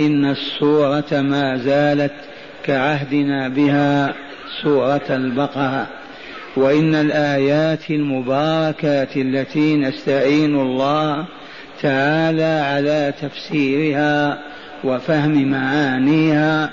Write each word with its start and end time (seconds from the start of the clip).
إن 0.00 0.24
السورة 0.24 1.20
ما 1.20 1.56
زالت 1.56 2.12
كعهدنا 2.64 3.48
بها 3.48 4.14
سورة 4.62 5.06
البقرة. 5.10 5.86
وإن 6.56 6.94
الآيات 6.94 7.90
المباركات 7.90 9.16
التي 9.16 9.76
نستعين 9.76 10.60
الله 10.60 11.24
تعالى 11.82 12.64
على 12.66 13.12
تفسيرها 13.22 14.38
وفهم 14.84 15.50
معانيها 15.50 16.70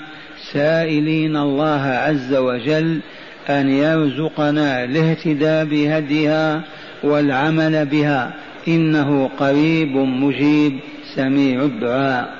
سائلين 0.52 1.36
الله 1.36 1.82
عز 1.82 2.34
وجل 2.34 3.00
أن 3.48 3.70
يرزقنا 3.70 4.84
الاهتداء 4.84 5.64
بهديها 5.64 6.62
والعمل 7.02 7.86
بها. 7.86 8.32
إنه 8.68 9.30
قريب 9.38 9.96
مجيب 9.96 10.78
سميع 11.14 11.62
الدعاء. 11.62 12.37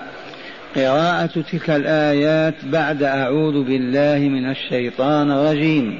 قراءة 0.76 1.26
تلك 1.26 1.70
الآيات 1.70 2.54
بعد 2.64 3.02
أعوذ 3.02 3.64
بالله 3.64 4.18
من 4.18 4.50
الشيطان 4.50 5.30
الرجيم. 5.30 5.98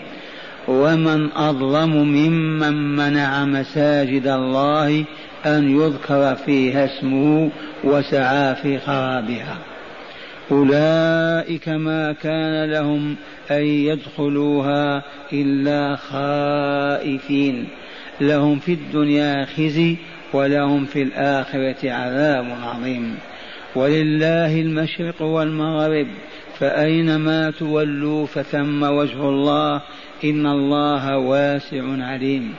ومن 0.69 1.33
أظلم 1.33 1.97
ممن 1.97 2.97
منع 2.97 3.45
مساجد 3.45 4.27
الله 4.27 5.05
أن 5.47 5.81
يذكر 5.81 6.35
فيها 6.35 6.85
اسمه 6.85 7.51
وسعى 7.85 8.55
في 8.55 8.79
خرابها. 8.79 9.59
أولئك 10.51 11.69
ما 11.69 12.13
كان 12.13 12.71
لهم 12.71 13.17
أن 13.51 13.63
يدخلوها 13.63 15.03
إلا 15.33 15.97
خائفين. 15.97 17.69
لهم 18.21 18.59
في 18.59 18.73
الدنيا 18.73 19.45
خزي 19.45 19.97
ولهم 20.33 20.85
في 20.85 21.03
الآخرة 21.03 21.91
عذاب 21.93 22.47
عظيم. 22.63 23.15
ولله 23.79 24.61
المشرق 24.61 25.23
والمغرب 25.23 26.07
فأينما 26.59 27.51
تولوا 27.51 28.27
فثم 28.27 28.83
وجه 28.83 29.29
الله 29.29 29.83
إن 30.25 30.47
الله 30.47 31.19
واسع 31.19 31.83
عليم. 32.11 32.55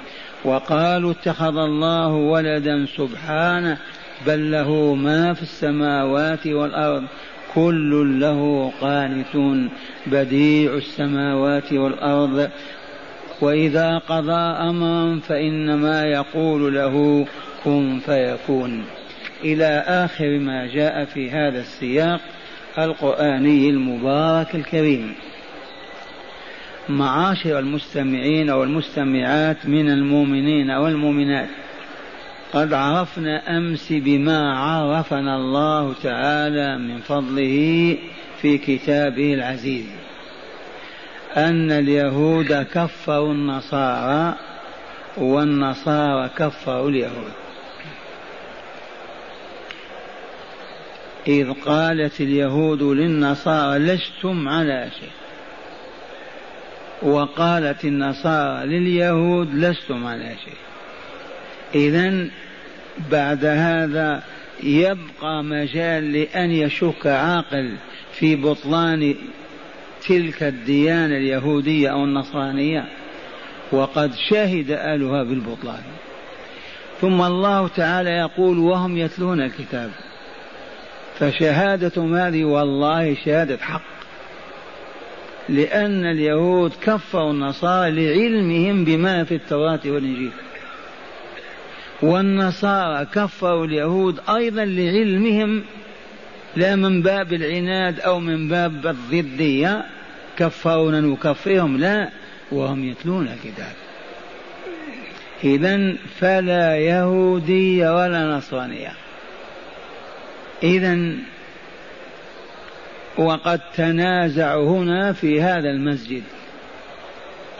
وقالوا 0.45 1.11
اتخذ 1.11 1.57
الله 1.57 2.07
ولدا 2.07 2.85
سبحانه 2.85 3.77
بل 4.27 4.51
له 4.51 4.95
ما 4.95 5.33
في 5.33 5.41
السماوات 5.41 6.47
والأرض 6.47 7.03
كل 7.55 8.19
له 8.19 8.71
قانتون. 8.81 9.69
بديع 10.07 10.73
السماوات 10.73 11.73
والأرض 11.73 12.49
وإذا 13.41 13.97
قضى 13.97 14.43
أمرا 14.69 15.19
فإنما 15.27 16.05
يقول 16.05 16.75
له 16.75 17.25
كن 17.63 17.99
فيكون. 18.05 18.98
إلى 19.43 19.83
آخر 19.87 20.39
ما 20.39 20.67
جاء 20.67 21.05
في 21.05 21.31
هذا 21.31 21.59
السياق 21.59 22.21
القرآني 22.77 23.69
المبارك 23.69 24.55
الكريم. 24.55 25.15
معاشر 26.89 27.59
المستمعين 27.59 28.49
والمستمعات 28.49 29.65
من 29.65 29.89
المؤمنين 29.89 30.71
والمؤمنات 30.71 31.49
قد 32.53 32.73
عرفنا 32.73 33.57
أمس 33.57 33.87
بما 33.91 34.53
عرفنا 34.53 35.35
الله 35.35 35.93
تعالى 36.03 36.77
من 36.77 36.97
فضله 36.97 37.97
في 38.41 38.57
كتابه 38.57 39.33
العزيز 39.33 39.85
أن 41.37 41.71
اليهود 41.71 42.53
كفروا 42.73 43.33
النصارى 43.33 44.35
والنصارى 45.17 46.29
كفروا 46.37 46.89
اليهود. 46.89 47.33
إذ 51.29 51.53
قالت 51.53 52.21
اليهود 52.21 52.83
للنصارى 52.83 53.79
لستم 53.79 54.49
على 54.49 54.89
شيء. 54.99 55.11
وقالت 57.11 57.85
النصارى 57.85 58.65
لليهود 58.65 59.55
لستم 59.55 60.07
على 60.07 60.35
شيء. 60.45 60.57
إذا 61.75 62.29
بعد 63.11 63.45
هذا 63.45 64.23
يبقى 64.63 65.43
مجال 65.43 66.13
لأن 66.13 66.51
يشك 66.51 67.07
عاقل 67.07 67.77
في 68.11 68.35
بطلان 68.35 69.15
تلك 70.07 70.43
الديانة 70.43 71.17
اليهودية 71.17 71.89
أو 71.89 72.03
النصرانية 72.03 72.85
وقد 73.71 74.11
شهد 74.29 74.71
أهلها 74.71 75.23
بالبطلان. 75.23 75.83
ثم 77.01 77.21
الله 77.21 77.67
تعالى 77.67 78.09
يقول 78.09 78.59
وهم 78.59 78.97
يتلون 78.97 79.41
الكتاب. 79.41 79.91
فشهادة 81.19 82.27
هذه 82.27 82.43
والله 82.43 83.15
شهادة 83.25 83.57
حق. 83.57 83.81
لأن 85.49 86.05
اليهود 86.05 86.71
كفروا 86.81 87.31
النصارى 87.31 87.91
لعلمهم 87.91 88.85
بما 88.85 89.23
في 89.23 89.35
التوراة 89.35 89.79
والإنجيل. 89.85 90.31
والنصارى 92.01 93.05
كفروا 93.05 93.65
اليهود 93.65 94.19
أيضا 94.29 94.65
لعلمهم 94.65 95.63
لا 96.55 96.75
من 96.75 97.01
باب 97.01 97.33
العناد 97.33 97.99
أو 97.99 98.19
من 98.19 98.47
باب 98.47 98.87
الضدية. 98.87 99.85
كفرونا 100.37 101.01
نكفرهم 101.01 101.77
لا 101.77 102.09
وهم 102.51 102.83
يتلون 102.83 103.27
الكتاب. 103.27 103.73
إذا 105.43 105.93
فلا 106.19 106.77
يهودية 106.77 107.95
ولا 107.95 108.25
نصرانية. 108.25 109.08
إذا 110.63 110.99
وقد 113.17 113.61
تنازعوا 113.75 114.69
هنا 114.69 115.13
في 115.13 115.41
هذا 115.41 115.69
المسجد. 115.69 116.23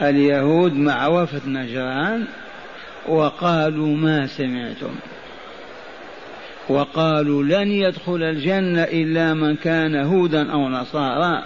اليهود 0.02 0.74
مع 0.74 1.06
وفد 1.06 1.48
نجران 1.48 2.24
وقالوا 3.08 3.96
ما 3.96 4.26
سمعتم. 4.26 4.94
وقالوا 6.68 7.42
لن 7.42 7.70
يدخل 7.70 8.22
الجنة 8.22 8.82
إلا 8.82 9.34
من 9.34 9.56
كان 9.56 9.96
هودا 9.96 10.52
أو 10.52 10.68
نصارى. 10.68 11.44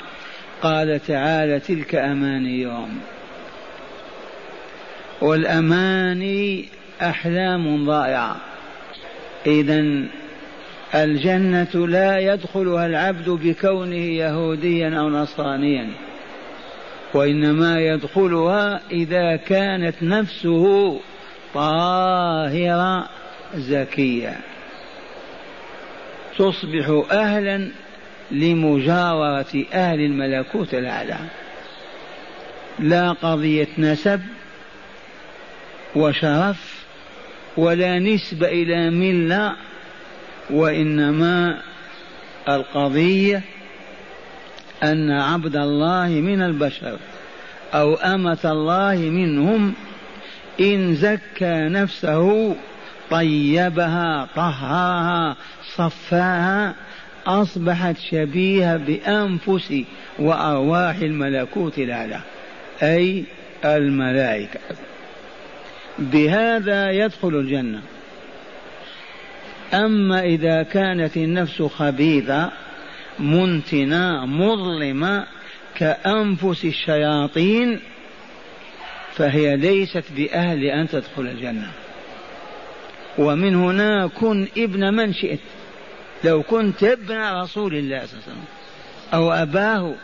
قال 0.63 1.01
تعالى 1.07 1.61
تلك 1.61 1.95
أمانيهم 1.95 2.99
والأماني 5.21 6.69
أحلام 7.03 7.87
ضائعة. 7.87 8.37
إذا 9.47 10.05
الجنة 10.95 11.87
لا 11.87 12.19
يدخلها 12.19 12.87
العبد 12.87 13.29
بكونه 13.31 13.97
يهوديا 13.97 14.99
أو 15.01 15.09
نصرانيا 15.09 15.91
وإنما 17.15 17.81
يدخلها 17.81 18.81
إذا 18.91 19.37
كانت 19.37 20.03
نفسه 20.03 21.01
طاهرة 21.55 23.09
زكية. 23.55 24.37
تصبح 26.39 27.05
أهلا 27.11 27.69
لمجاورة 28.31 29.65
أهل 29.73 30.01
الملكوت 30.01 30.75
الأعلى 30.75 31.19
لا 32.79 33.13
قضية 33.13 33.69
نسب 33.79 34.21
وشرف 35.97 36.85
ولا 37.57 37.99
نسبة 37.99 38.49
إلى 38.49 38.91
ملة 38.91 39.57
وإنما 40.51 41.59
القضية 42.49 43.43
أن 44.83 45.11
عبد 45.11 45.57
الله 45.57 46.09
من 46.09 46.43
البشر 46.43 46.99
أو 47.75 47.95
أمة 47.95 48.39
الله 48.45 48.97
منهم 48.97 49.75
إن 50.61 50.95
زكى 50.95 51.69
نفسه 51.69 52.57
طيبها 53.11 54.29
طهرها 54.37 55.37
صفاها 55.77 56.75
أصبحت 57.27 57.97
شبيهة 57.99 58.77
بأنفس 58.77 59.83
وأرواح 60.19 60.97
الملكوت 60.97 61.79
الأعلى 61.79 62.21
أي 62.83 63.25
الملائكة. 63.65 64.61
بهذا 65.99 66.91
يدخل 66.91 67.29
الجنة. 67.29 67.81
أما 69.75 70.25
إذا 70.25 70.63
كانت 70.63 71.17
النفس 71.17 71.63
خبيثة 71.63 72.51
منتنة 73.19 74.27
مظلمة 74.27 75.27
كأنفس 75.75 76.65
الشياطين 76.65 77.81
فهي 79.15 79.57
ليست 79.57 80.05
بأهل 80.17 80.65
أن 80.65 80.89
تدخل 80.89 81.23
الجنة. 81.23 81.71
ومن 83.19 83.55
هنا 83.55 84.07
كن 84.07 84.49
ابن 84.57 84.95
من 84.95 85.13
شئت. 85.13 85.41
لو 86.25 86.43
كنت 86.43 86.85
ابن 86.85 87.19
رسول 87.19 87.75
الله 87.75 88.07
صلى 88.07 88.13
الله 88.13 88.23
عليه 88.23 88.33
وسلم 88.33 88.45
أو 89.15 89.33
أباه 89.33 89.95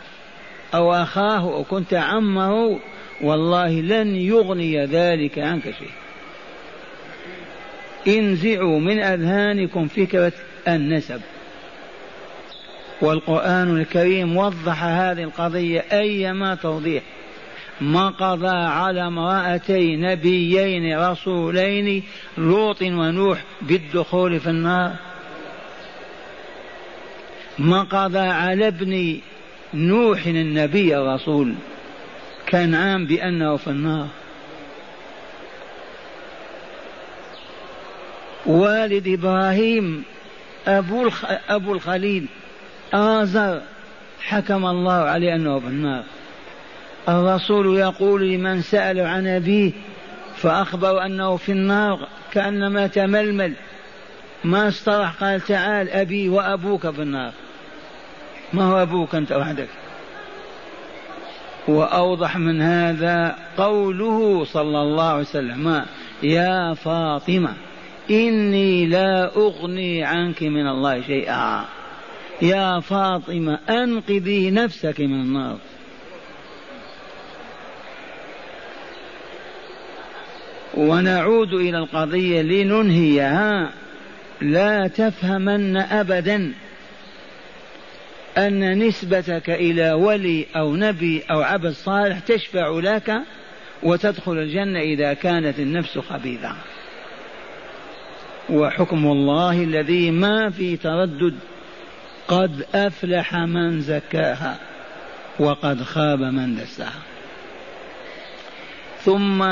أو 0.73 0.93
أخاه 0.93 1.39
أو 1.39 1.63
كنت 1.63 1.93
عمه 1.93 2.79
والله 3.21 3.81
لن 3.81 4.15
يغني 4.15 4.85
ذلك 4.85 5.39
عنك 5.39 5.63
شيء 5.63 6.00
انزعوا 8.07 8.79
من 8.79 8.99
أذهانكم 8.99 9.87
فكرة 9.87 10.33
النسب. 10.67 11.21
والقرآن 13.01 13.77
الكريم 13.77 14.37
وضح 14.37 14.83
هذه 14.83 15.23
القضية 15.23 15.85
أيما 15.91 16.55
توضيح. 16.55 17.03
ما 17.81 18.09
قضى 18.09 18.57
على 18.57 19.07
امرأتي 19.07 19.95
نبيين 19.95 20.99
رسولين 20.99 22.03
لوط 22.37 22.81
ونوح 22.81 23.43
بالدخول 23.61 24.39
في 24.39 24.49
النار. 24.49 24.95
ما 27.59 27.83
قضى 27.83 28.19
على 28.19 28.67
ابن 28.67 29.19
نوح 29.73 30.25
النبي 30.25 30.97
الرسول 30.97 31.55
كنعان 32.49 33.05
بأنه 33.05 33.57
في 33.57 33.67
النار. 33.67 34.07
والد 38.45 39.07
إبراهيم 39.07 40.03
أبو, 40.67 41.09
أبو 41.49 41.73
الخليل 41.73 42.25
آزر 42.93 43.61
حكم 44.21 44.65
الله 44.65 44.93
عليه 44.93 45.35
أنه 45.35 45.59
في 45.59 45.67
النار. 45.67 46.03
الرسول 47.09 47.77
يقول 47.77 48.29
لمن 48.29 48.61
سأل 48.61 48.99
عن 48.99 49.27
أبيه 49.27 49.71
فأخبر 50.35 51.05
أنه 51.05 51.37
في 51.37 51.51
النار 51.51 52.07
كأنما 52.31 52.87
تململ. 52.87 53.53
ما 54.43 54.67
استرح 54.67 55.23
قال 55.23 55.41
تعال 55.41 55.89
أبي 55.89 56.29
وأبوك 56.29 56.89
في 56.89 57.01
النار. 57.01 57.31
ما 58.53 58.63
هو 58.63 58.81
أبوك 58.81 59.15
أنت 59.15 59.31
وحدك؟ 59.31 59.67
وأوضح 61.67 62.37
من 62.37 62.61
هذا 62.61 63.35
قوله 63.57 64.45
صلى 64.45 64.81
الله 64.81 65.03
عليه 65.03 65.21
وسلم 65.21 65.85
يا 66.23 66.73
فاطمة. 66.73 67.53
إني 68.11 68.85
لا 68.85 69.35
أغني 69.35 70.03
عنك 70.03 70.43
من 70.43 70.67
الله 70.67 71.01
شيئا. 71.01 71.65
يا 72.41 72.79
فاطمة 72.79 73.59
أنقذي 73.69 74.51
نفسك 74.51 74.99
من 74.99 75.21
النار. 75.21 75.57
ونعود 80.77 81.53
إلى 81.53 81.77
القضية 81.77 82.41
لننهيها. 82.41 83.71
لا 84.41 84.87
تفهمن 84.87 85.77
أبدا 85.77 86.53
أن 88.37 88.87
نسبتك 88.87 89.49
إلى 89.49 89.91
ولي 89.91 90.45
أو 90.55 90.75
نبي 90.75 91.23
أو 91.31 91.41
عبد 91.41 91.71
صالح 91.71 92.19
تشفع 92.19 92.79
لك 92.79 93.13
وتدخل 93.83 94.37
الجنة 94.37 94.79
إذا 94.79 95.13
كانت 95.13 95.59
النفس 95.59 95.97
خبيثة. 95.97 96.55
وحكم 98.51 99.05
الله 99.07 99.63
الذي 99.63 100.11
ما 100.11 100.49
في 100.49 100.77
تردد. 100.77 101.35
قد 102.27 102.65
أفلح 102.75 103.35
من 103.35 103.81
زكاها 103.81 104.59
وقد 105.39 105.81
خاب 105.81 106.19
من 106.19 106.55
دساها. 106.55 107.01
ثم 109.03 109.43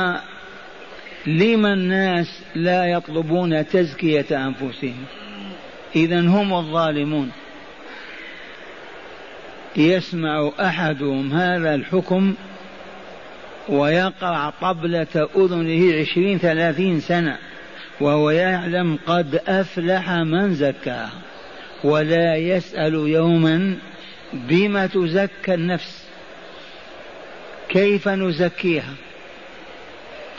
لما 1.28 1.74
الناس 1.74 2.44
لا 2.56 2.86
يطلبون 2.86 3.68
تزكية 3.68 4.48
أنفسهم؟ 4.48 5.06
إذا 5.96 6.20
هم 6.20 6.54
الظالمون. 6.54 7.32
يسمع 9.76 10.52
أحدهم 10.60 11.34
هذا 11.34 11.76
الحكم 11.76 12.34
ويقرع 13.70 14.54
طبلة 14.62 15.30
أذنه 15.36 16.02
عشرين 16.02 16.38
ثلاثين 16.38 17.00
سنة. 17.00 17.38
وهو 18.02 18.30
يعلم 18.30 19.00
قد 19.08 19.42
أفلح 19.48 20.10
من 20.12 20.54
زكاها 20.54 21.12
ولا 21.84 22.36
يسأل 22.36 22.94
يوما 22.94 23.78
بما 24.34 24.88
تزكى 24.88 25.54
النفس 25.54 26.06
كيف 27.70 28.08
نزكيها؟ 28.08 28.94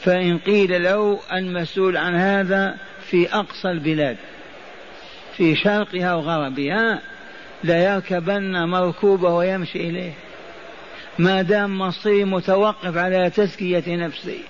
فإن 0.03 0.39
قيل 0.39 0.83
له 0.83 1.21
المسؤول 1.33 1.97
عن 1.97 2.15
هذا 2.15 2.77
في 3.11 3.35
أقصى 3.35 3.71
البلاد 3.71 4.17
في 5.37 5.57
شرقها 5.57 6.15
وغربها 6.15 7.01
ليركبن 7.65 8.65
مركوبه 8.65 9.35
ويمشي 9.35 9.79
إليه. 9.79 10.13
ما 11.19 11.43
دام 11.43 11.79
مصيري 11.79 12.25
متوقف 12.25 12.97
على 12.97 13.31
تزكية 13.31 13.97
نفسي. 13.97 14.41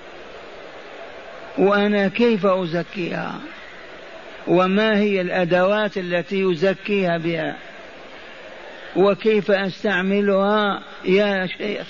وأنا 1.59 2.09
كيف 2.09 2.47
أزكيها؟ 2.47 3.41
وما 4.49 4.99
هي 4.99 5.21
الأدوات 5.21 5.99
التي 5.99 6.41
يزكيها 6.41 7.19
بها؟ 7.19 7.57
وكيف 8.97 9.51
أستعملها 9.51 10.83
يا 11.05 11.47
شيخ؟ 11.47 11.87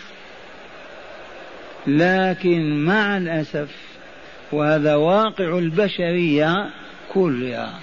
لكن 1.86 2.84
مع 2.84 3.16
الأسف 3.16 3.76
وهذا 4.52 4.94
واقع 4.94 5.58
البشرية 5.58 6.70
كلها 7.12 7.80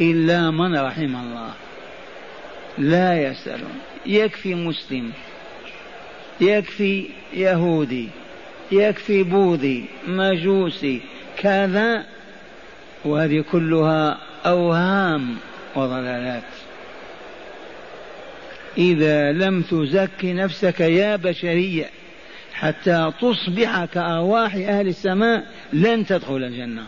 إلا 0.00 0.50
من 0.50 0.76
رحم 0.76 1.16
الله. 1.16 1.50
لا 2.78 3.22
يسألون 3.22 3.80
يكفي 4.06 4.54
مسلم 4.54 5.12
يكفي 6.40 7.08
يهودي. 7.32 8.08
يكفي 8.72 9.22
بوذي 9.22 9.84
مجوسي 10.06 11.00
كذا 11.36 12.04
وهذه 13.04 13.44
كلها 13.52 14.18
أوهام 14.46 15.36
وضلالات. 15.76 16.42
إذا 18.78 19.32
لم 19.32 19.62
تزك 19.62 20.24
نفسك 20.24 20.80
يا 20.80 21.16
بشرية 21.16 21.90
حتى 22.54 23.12
تصبح 23.20 23.84
كأرواح 23.84 24.54
أهل 24.54 24.88
السماء 24.88 25.46
لن 25.72 26.06
تدخل 26.06 26.36
الجنة. 26.36 26.86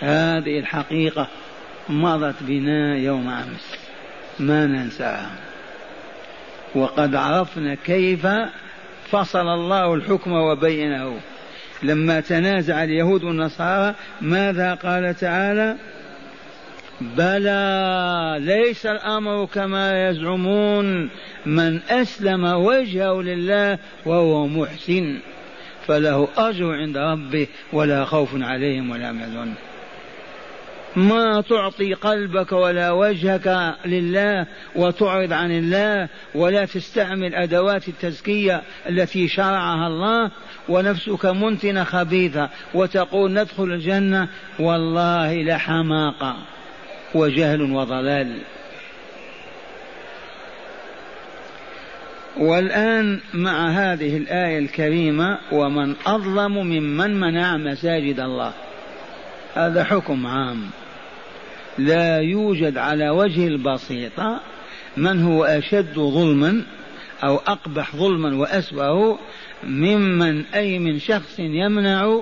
هذه 0.00 0.58
الحقيقة 0.58 1.28
مضت 1.88 2.36
بنا 2.40 2.96
يوم 2.96 3.28
أمس. 3.28 3.76
ما 4.38 4.66
ننساها. 4.66 5.30
وقد 6.74 7.14
عرفنا 7.14 7.74
كيف 7.74 8.26
فصل 9.12 9.48
الله 9.48 9.94
الحكم 9.94 10.32
وبينه. 10.32 11.20
لما 11.82 12.20
تنازع 12.20 12.84
اليهود 12.84 13.24
والنصارى 13.24 13.94
ماذا 14.20 14.74
قال 14.74 15.14
تعالى؟ 15.14 15.76
بلى 17.00 18.36
ليس 18.40 18.86
الأمر 18.86 19.44
كما 19.44 20.08
يزعمون. 20.08 21.10
من 21.46 21.80
أسلم 21.90 22.44
وجهه 22.44 23.22
لله 23.22 23.78
وهو 24.06 24.46
محسن 24.46 25.18
فله 25.86 26.28
أجر 26.36 26.72
عند 26.72 26.96
ربه 26.96 27.46
ولا 27.72 28.04
خوف 28.04 28.30
عليهم 28.34 28.90
ولا 28.90 29.10
يحزنون. 29.10 29.54
ما 30.96 31.40
تعطي 31.40 31.94
قلبك 31.94 32.52
ولا 32.52 32.90
وجهك 32.90 33.76
لله 33.86 34.46
وتعرض 34.76 35.32
عن 35.32 35.50
الله 35.50 36.08
ولا 36.34 36.64
تستعمل 36.64 37.34
أدوات 37.34 37.88
التزكية 37.88 38.62
التي 38.88 39.28
شرعها 39.28 39.86
الله 39.86 40.30
ونفسك 40.68 41.26
منتنه 41.26 41.84
خبيثة 41.84 42.48
وتقول 42.74 43.32
ندخل 43.32 43.64
الجنة 43.64 44.28
والله 44.58 45.42
لحماقه 45.42 46.36
وجهل 47.14 47.62
وضلال. 47.62 48.38
والآن 52.36 53.20
مع 53.34 53.68
هذه 53.68 54.16
الآية 54.16 54.58
الكريمة 54.58 55.38
ومن 55.52 55.94
أظلم 56.06 56.52
ممن 56.52 57.20
منع 57.20 57.56
مساجد 57.56 58.20
الله. 58.20 58.52
هذا 59.54 59.84
حكم 59.84 60.26
عام. 60.26 60.70
لا 61.78 62.18
يوجد 62.18 62.76
على 62.76 63.10
وجه 63.10 63.46
البسيطة 63.46 64.40
من 64.96 65.22
هو 65.22 65.44
أشد 65.44 65.94
ظلما 65.94 66.62
أو 67.24 67.36
أقبح 67.36 67.96
ظلما 67.96 68.36
وأسوأ 68.36 69.16
ممن 69.64 70.44
أي 70.54 70.78
من 70.78 70.98
شخص 70.98 71.38
يمنع 71.38 72.20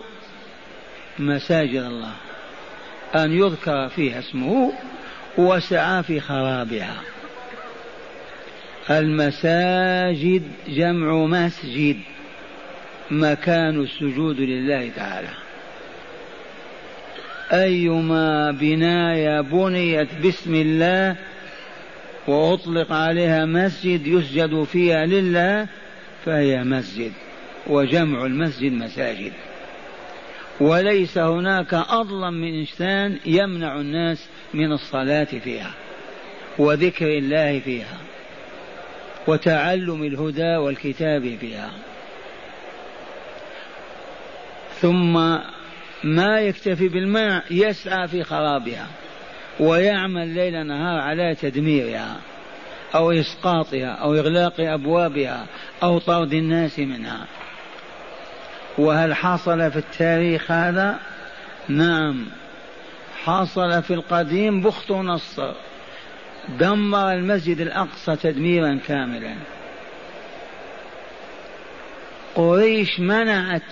مساجد 1.18 1.82
الله. 1.82 2.12
أن 3.14 3.32
يذكر 3.32 3.88
فيها 3.88 4.18
اسمه 4.18 4.72
وسعى 5.38 6.02
في 6.02 6.20
خرابها. 6.20 6.96
المساجد 8.90 10.42
جمع 10.68 11.12
مسجد. 11.12 11.96
مكان 13.10 13.80
السجود 13.80 14.40
لله 14.40 14.90
تعالى. 14.96 15.39
أيما 17.52 18.50
بناية 18.50 19.40
بنيت 19.40 20.08
باسم 20.22 20.54
الله 20.54 21.16
وأطلق 22.26 22.92
عليها 22.92 23.44
مسجد 23.44 24.06
يسجد 24.06 24.62
فيها 24.62 25.06
لله 25.06 25.66
فهي 26.24 26.64
مسجد 26.64 27.12
وجمع 27.66 28.26
المسجد 28.26 28.72
مساجد. 28.72 29.32
وليس 30.60 31.18
هناك 31.18 31.74
أظلم 31.74 32.34
من 32.34 32.54
إنسان 32.58 33.18
يمنع 33.26 33.80
الناس 33.80 34.28
من 34.54 34.72
الصلاة 34.72 35.24
فيها 35.24 35.70
وذكر 36.58 37.06
الله 37.06 37.60
فيها 37.60 37.98
وتعلم 39.26 40.02
الهدى 40.02 40.56
والكتاب 40.56 41.36
فيها. 41.40 41.70
ثم 44.80 45.38
ما 46.04 46.40
يكتفي 46.40 46.88
بالماء 46.88 47.44
يسعى 47.50 48.08
في 48.08 48.24
خرابها 48.24 48.86
ويعمل 49.60 50.28
ليل 50.28 50.66
نهار 50.66 51.00
على 51.00 51.34
تدميرها 51.34 52.16
أو 52.94 53.12
إسقاطها 53.12 53.90
أو 53.90 54.14
إغلاق 54.14 54.54
أبوابها 54.60 55.46
أو 55.82 55.98
طرد 55.98 56.32
الناس 56.32 56.78
منها. 56.78 57.26
وهل 58.78 59.14
حصل 59.14 59.72
في 59.72 59.76
التاريخ 59.76 60.50
هذا؟ 60.50 60.98
نعم 61.68 62.26
حصل 63.24 63.82
في 63.82 63.94
القديم 63.94 64.60
بخت 64.62 64.90
نصر 64.90 65.52
دمر 66.48 67.12
المسجد 67.12 67.60
الأقصى 67.60 68.16
تدميرا 68.16 68.78
كاملا. 68.88 69.34
قريش 72.34 73.00
منعت 73.00 73.62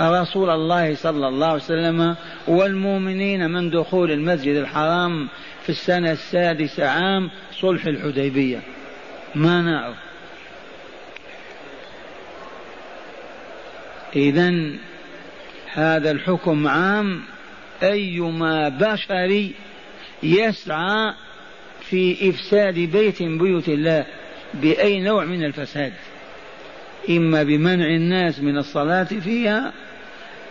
رسول 0.00 0.50
الله 0.50 0.94
صلى 0.94 1.28
الله 1.28 1.46
عليه 1.46 1.62
وسلم 1.62 2.16
والمؤمنين 2.46 3.50
من 3.50 3.70
دخول 3.70 4.12
المسجد 4.12 4.56
الحرام 4.56 5.28
في 5.62 5.68
السنة 5.68 6.12
السادسة 6.12 6.88
عام 6.88 7.30
صلح 7.60 7.86
الحديبية. 7.86 8.58
منعوا 9.34 9.94
إذا 14.16 14.54
هذا 15.72 16.10
الحكم 16.10 16.68
عام 16.68 17.22
أيما 17.82 18.68
بشري 18.68 19.52
يسعى 20.22 21.14
في 21.80 22.30
إفساد 22.30 22.74
بيت 22.74 23.22
من 23.22 23.38
بيوت 23.38 23.68
الله 23.68 24.06
بأي 24.54 25.00
نوع 25.00 25.24
من 25.24 25.44
الفساد؟ 25.44 25.92
إما 27.10 27.42
بمنع 27.42 27.86
الناس 27.86 28.40
من 28.40 28.58
الصلاة 28.58 29.04
فيها 29.04 29.72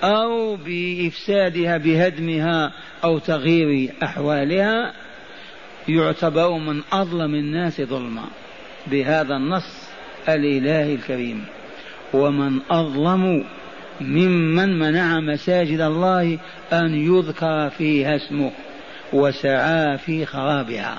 أو 0.05 0.55
بإفسادها 0.55 1.77
بهدمها 1.77 2.71
أو 3.03 3.19
تغيير 3.19 3.91
أحوالها 4.03 4.93
يعتبر 5.87 6.51
من 6.51 6.81
أظلم 6.93 7.35
الناس 7.35 7.81
ظلما 7.81 8.23
بهذا 8.87 9.35
النص 9.35 9.89
الإلهي 10.29 10.95
الكريم. 10.95 11.45
ومن 12.13 12.59
أظلم 12.71 13.45
ممن 14.01 14.79
منع 14.79 15.19
مساجد 15.19 15.81
الله 15.81 16.39
أن 16.73 16.93
يذكر 16.93 17.69
فيها 17.69 18.15
اسمه 18.15 18.51
وسعى 19.13 19.97
في 19.97 20.25
خرابها. 20.25 20.97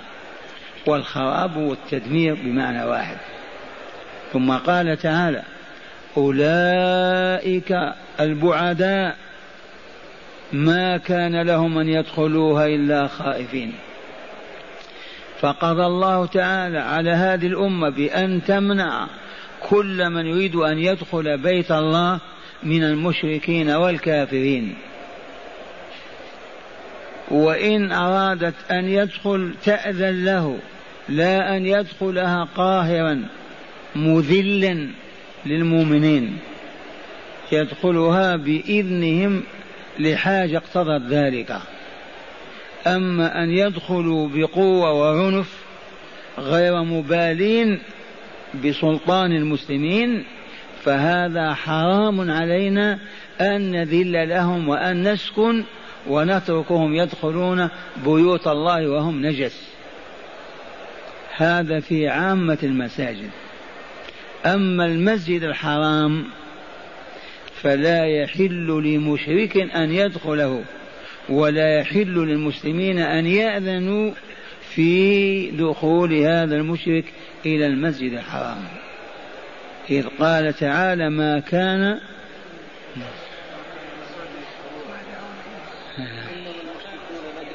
والخراب 0.86 1.56
والتدمير 1.56 2.34
بمعنى 2.34 2.84
واحد. 2.84 3.16
ثم 4.32 4.52
قال 4.52 4.98
تعالى 4.98 5.42
أولئك 6.16 7.78
البعداء 8.20 9.16
ما 10.52 10.96
كان 10.96 11.42
لهم 11.42 11.78
أن 11.78 11.88
يدخلوها 11.88 12.66
إلا 12.66 13.06
خائفين. 13.06 13.72
فقضى 15.40 15.86
الله 15.86 16.26
تعالى 16.26 16.78
على 16.78 17.10
هذه 17.10 17.46
الأمة 17.46 17.88
بأن 17.88 18.44
تمنع 18.44 19.06
كل 19.68 20.10
من 20.10 20.26
يريد 20.26 20.56
أن 20.56 20.78
يدخل 20.78 21.38
بيت 21.38 21.70
الله 21.70 22.20
من 22.62 22.82
المشركين 22.84 23.70
والكافرين. 23.70 24.74
وإن 27.30 27.92
أرادت 27.92 28.54
أن 28.70 28.88
يدخل 28.88 29.54
تأذن 29.64 30.24
له 30.24 30.58
لا 31.08 31.56
أن 31.56 31.66
يدخلها 31.66 32.48
قاهرا 32.56 33.28
مذلا. 33.96 34.88
للمؤمنين 35.46 36.38
يدخلها 37.52 38.36
بإذنهم 38.36 39.42
لحاجة 39.98 40.56
اقتضت 40.56 41.02
ذلك. 41.08 41.56
أما 42.86 43.42
أن 43.42 43.50
يدخلوا 43.50 44.28
بقوة 44.28 44.92
وعنف 44.92 45.66
غير 46.38 46.82
مبالين 46.82 47.78
بسلطان 48.64 49.32
المسلمين 49.32 50.24
فهذا 50.84 51.54
حرام 51.54 52.30
علينا 52.30 52.98
أن 53.40 53.70
نذل 53.70 54.28
لهم 54.28 54.68
وأن 54.68 55.12
نسكن 55.12 55.64
ونتركهم 56.06 56.94
يدخلون 56.94 57.68
بيوت 58.04 58.48
الله 58.48 58.88
وهم 58.88 59.26
نجس. 59.26 59.68
هذا 61.36 61.80
في 61.80 62.08
عامة 62.08 62.58
المساجد. 62.62 63.30
أما 64.46 64.86
المسجد 64.86 65.42
الحرام 65.42 66.24
فلا 67.62 68.04
يحل 68.04 68.66
لمشرك 68.66 69.56
أن 69.56 69.90
يدخله 69.90 70.64
ولا 71.28 71.80
يحل 71.80 72.14
للمسلمين 72.14 72.98
أن 72.98 73.26
يأذنوا 73.26 74.12
في 74.74 75.50
دخول 75.50 76.14
هذا 76.14 76.56
المشرك 76.56 77.04
إلى 77.46 77.66
المسجد 77.66 78.12
الحرام. 78.12 78.64
إذ 79.90 80.06
قال 80.18 80.54
تعالى 80.54 81.10
ما 81.10 81.38
كان 81.40 82.00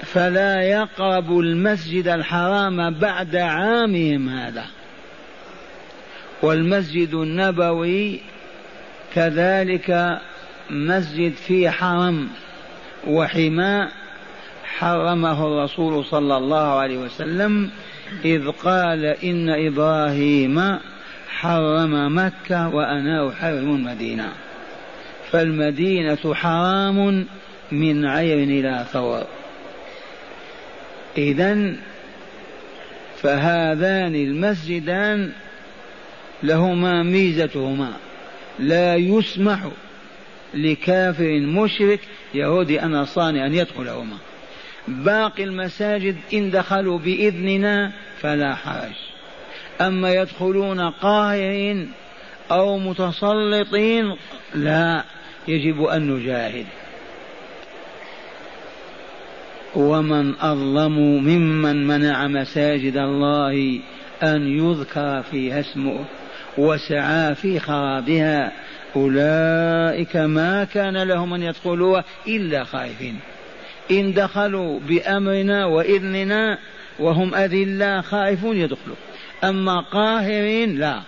فلا 0.03 0.61
يقرب 0.61 1.39
المسجد 1.39 2.07
الحرام 2.07 2.93
بعد 2.93 3.35
عامهم 3.35 4.29
هذا. 4.29 4.65
والمسجد 6.41 7.13
النبوي 7.13 8.19
كذلك 9.13 10.19
مسجد 10.69 11.33
فيه 11.33 11.69
حرم 11.69 12.29
وحماء 13.07 13.91
حرمه 14.63 15.47
الرسول 15.47 16.05
صلى 16.05 16.37
الله 16.37 16.79
عليه 16.79 16.97
وسلم 16.97 17.69
إذ 18.25 18.47
قال 18.47 19.05
إن 19.05 19.49
إبراهيم 19.49 20.77
حرم 21.29 22.17
مكة 22.17 22.69
وأنا 22.69 23.29
أحرم 23.29 23.75
المدينة. 23.75 24.31
فالمدينة 25.31 26.33
حرام 26.33 27.25
من 27.71 28.05
عير 28.05 28.43
إلى 28.43 28.85
ثور. 28.91 29.23
إذا 31.17 31.75
فهذان 33.21 34.15
المسجدان 34.15 35.31
لهما 36.43 37.03
ميزتهما. 37.03 37.93
لا 38.59 38.95
يسمح 38.95 39.59
لكافر 40.53 41.39
مشرك 41.39 41.99
يهودي 42.33 42.81
أنا 42.81 43.05
صانع 43.05 43.45
أن 43.45 43.55
يدخلهما. 43.55 44.17
باقي 44.87 45.43
المساجد 45.43 46.15
إن 46.33 46.51
دخلوا 46.51 46.99
بإذننا 46.99 47.91
فلا 48.19 48.55
حرج. 48.55 48.95
أما 49.81 50.13
يدخلون 50.13 50.89
قاهرين 50.89 51.91
أو 52.51 52.77
متسلطين 52.77 54.15
لا 54.55 55.03
يجب 55.47 55.83
أن 55.83 56.11
نجاهد. 56.11 56.65
ومن 59.75 60.35
أظلم 60.39 60.97
ممن 60.99 61.87
منع 61.87 62.27
مساجد 62.27 62.97
الله 62.97 63.79
أن 64.23 64.57
يذكر 64.57 65.21
فيها 65.31 65.59
اسمه. 65.59 66.05
وسعى 66.57 67.35
في 67.35 67.59
خرابها. 67.59 68.51
أولئك 68.95 70.15
ما 70.15 70.63
كان 70.63 70.97
لهم 71.03 71.33
أن 71.33 71.43
يدخلوها 71.43 72.03
إلا 72.27 72.63
خائفين. 72.63 73.19
إن 73.91 74.13
دخلوا 74.13 74.79
بأمرنا 74.79 75.65
وإذننا 75.65 76.57
وهم 76.99 77.35
أذلاء 77.35 78.01
خائفون 78.01 78.57
يدخلوا. 78.57 78.95
أما 79.43 79.79
قاهرين 79.79 80.79
لا. 80.79 81.01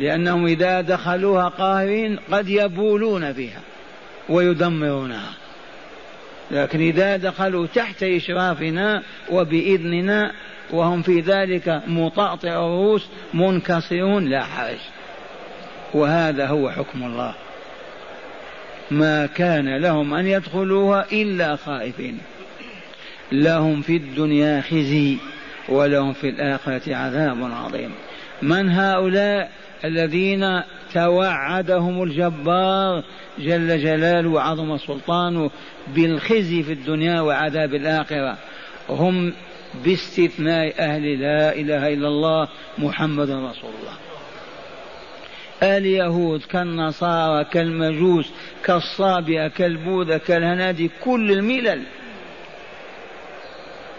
لأنهم 0.00 0.46
إذا 0.46 0.80
دخلوها 0.80 1.48
قاهرين 1.48 2.18
قد 2.32 2.48
يبولون 2.48 3.32
فيها 3.32 3.60
ويدمرونها. 4.28 5.32
لكن 6.50 6.80
إذا 6.80 7.16
دخلوا 7.16 7.66
تحت 7.66 8.02
إشرافنا 8.02 9.02
وبإذننا 9.30 10.32
وهم 10.72 11.02
في 11.02 11.20
ذلك 11.20 11.82
مطاطئ 11.86 12.48
الرؤوس 12.48 13.08
منكسرون 13.34 14.24
لا 14.24 14.44
حرج. 14.44 14.78
وهذا 15.94 16.46
هو 16.46 16.70
حكم 16.70 17.02
الله. 17.02 17.34
ما 18.90 19.26
كان 19.26 19.76
لهم 19.76 20.14
أن 20.14 20.26
يدخلوها 20.26 21.06
إلا 21.12 21.56
خائفين. 21.56 22.18
لهم 23.32 23.82
في 23.82 23.96
الدنيا 23.96 24.60
خزي 24.60 25.16
ولهم 25.68 26.12
في 26.12 26.28
الآخرة 26.28 26.96
عذاب 26.96 27.50
عظيم. 27.52 27.90
من 28.42 28.70
هؤلاء 28.70 29.50
الذين 29.84 30.62
توعدهم 30.94 32.02
الجبار 32.02 33.04
جل 33.38 33.78
جلاله 33.78 34.28
وعظم 34.28 34.78
سلطانه 34.78 35.50
بالخزي 35.94 36.62
في 36.62 36.72
الدنيا 36.72 37.20
وعذاب 37.20 37.74
الآخرة؟ 37.74 38.38
هم 38.88 39.32
باستثناء 39.74 40.74
أهل 40.78 41.20
لا 41.20 41.54
إله 41.54 41.88
إلا 41.88 42.08
الله 42.08 42.48
محمد 42.78 43.30
رسول 43.30 43.70
الله. 43.80 43.96
اليهود 45.62 46.42
كالنصارى 46.42 47.44
كالمجوس 47.44 48.30
كالصابئة 48.64 49.48
كالبوذا 49.48 50.18
كالهنادي 50.18 50.90
كل 51.00 51.32
الملل. 51.32 51.82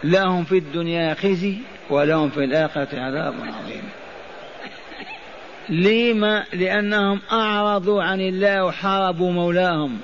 لهم 0.04 0.44
في 0.44 0.58
الدنيا 0.58 1.14
خزي 1.14 1.58
ولهم 1.90 2.30
في 2.30 2.44
الآخرة 2.44 3.00
عذاب 3.00 3.34
عظيم. 3.34 3.84
لما؟ 5.70 6.44
لأنهم 6.54 7.20
أعرضوا 7.32 8.04
عن 8.04 8.22
الله 8.22 8.66
وحاربوا 8.66 9.32
مولاهم. 9.32 10.00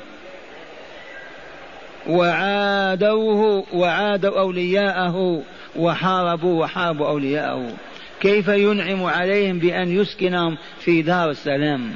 وعادوه 2.08 3.64
وعادوا 3.74 4.40
أولياءه 4.40 5.44
وحاربوا 5.78 6.64
وحاربوا 6.64 7.08
أولياءه. 7.08 7.74
كيف 8.20 8.48
ينعم 8.48 9.04
عليهم 9.04 9.60
بأن 9.60 9.92
يسكنهم 9.92 10.58
في 10.80 11.02
دار 11.02 11.30
السلام؟ 11.30 11.94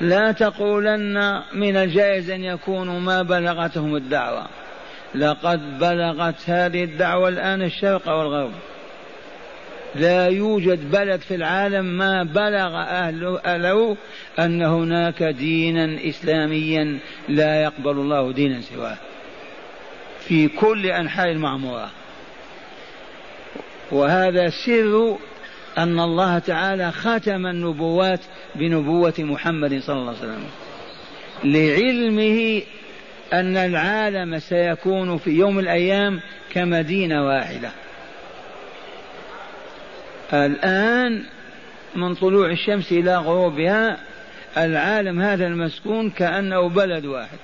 لا 0.00 0.32
تقولن 0.32 1.42
من 1.52 1.76
الجائز 1.76 2.30
أن 2.30 2.44
يكونوا 2.44 3.00
ما 3.00 3.22
بلغتهم 3.22 3.96
الدعوة. 3.96 4.46
لقد 5.14 5.78
بلغت 5.78 6.50
هذه 6.50 6.84
الدعوة 6.84 7.28
الآن 7.28 7.62
الشرق 7.62 8.08
والغرب. 8.08 8.52
لا 9.94 10.26
يوجد 10.26 10.90
بلد 10.90 11.20
في 11.20 11.34
العالم 11.34 11.84
ما 11.84 12.22
بلغ 12.22 12.76
أهله, 12.76 13.40
أهله 13.44 13.96
أن 14.38 14.62
هناك 14.62 15.22
دينا 15.22 16.08
إسلاميا 16.08 16.98
لا 17.28 17.62
يقبل 17.62 17.90
الله 17.90 18.32
دينا 18.32 18.60
سواه. 18.60 18.96
في 20.28 20.48
كل 20.48 20.86
أنحاء 20.86 21.30
المعمورة. 21.30 21.90
وهذا 23.90 24.50
سر 24.66 25.16
أن 25.78 26.00
الله 26.00 26.38
تعالى 26.38 26.92
ختم 26.92 27.46
النبوات 27.46 28.20
بنبوة 28.54 29.14
محمد 29.18 29.80
صلى 29.80 29.96
الله 29.96 30.08
عليه 30.08 30.18
وسلم. 30.18 30.44
لعلمه 31.44 32.62
أن 33.32 33.56
العالم 33.56 34.38
سيكون 34.38 35.18
في 35.18 35.30
يوم 35.30 35.58
الأيام 35.58 36.20
كمدينة 36.52 37.26
واحدة. 37.26 37.70
الآن 40.32 41.24
من 41.96 42.14
طلوع 42.14 42.50
الشمس 42.50 42.92
إلى 42.92 43.16
غروبها 43.16 43.96
العالم 44.56 45.20
هذا 45.20 45.46
المسكون 45.46 46.10
كأنه 46.10 46.68
بلد 46.68 47.04
واحد. 47.04 47.38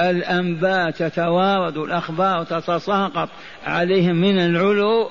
الأنباء 0.00 0.90
تتوارد 0.90 1.76
الأخبار 1.76 2.44
تتساقط 2.44 3.28
عليهم 3.66 4.16
من 4.16 4.38
العلو 4.38 5.10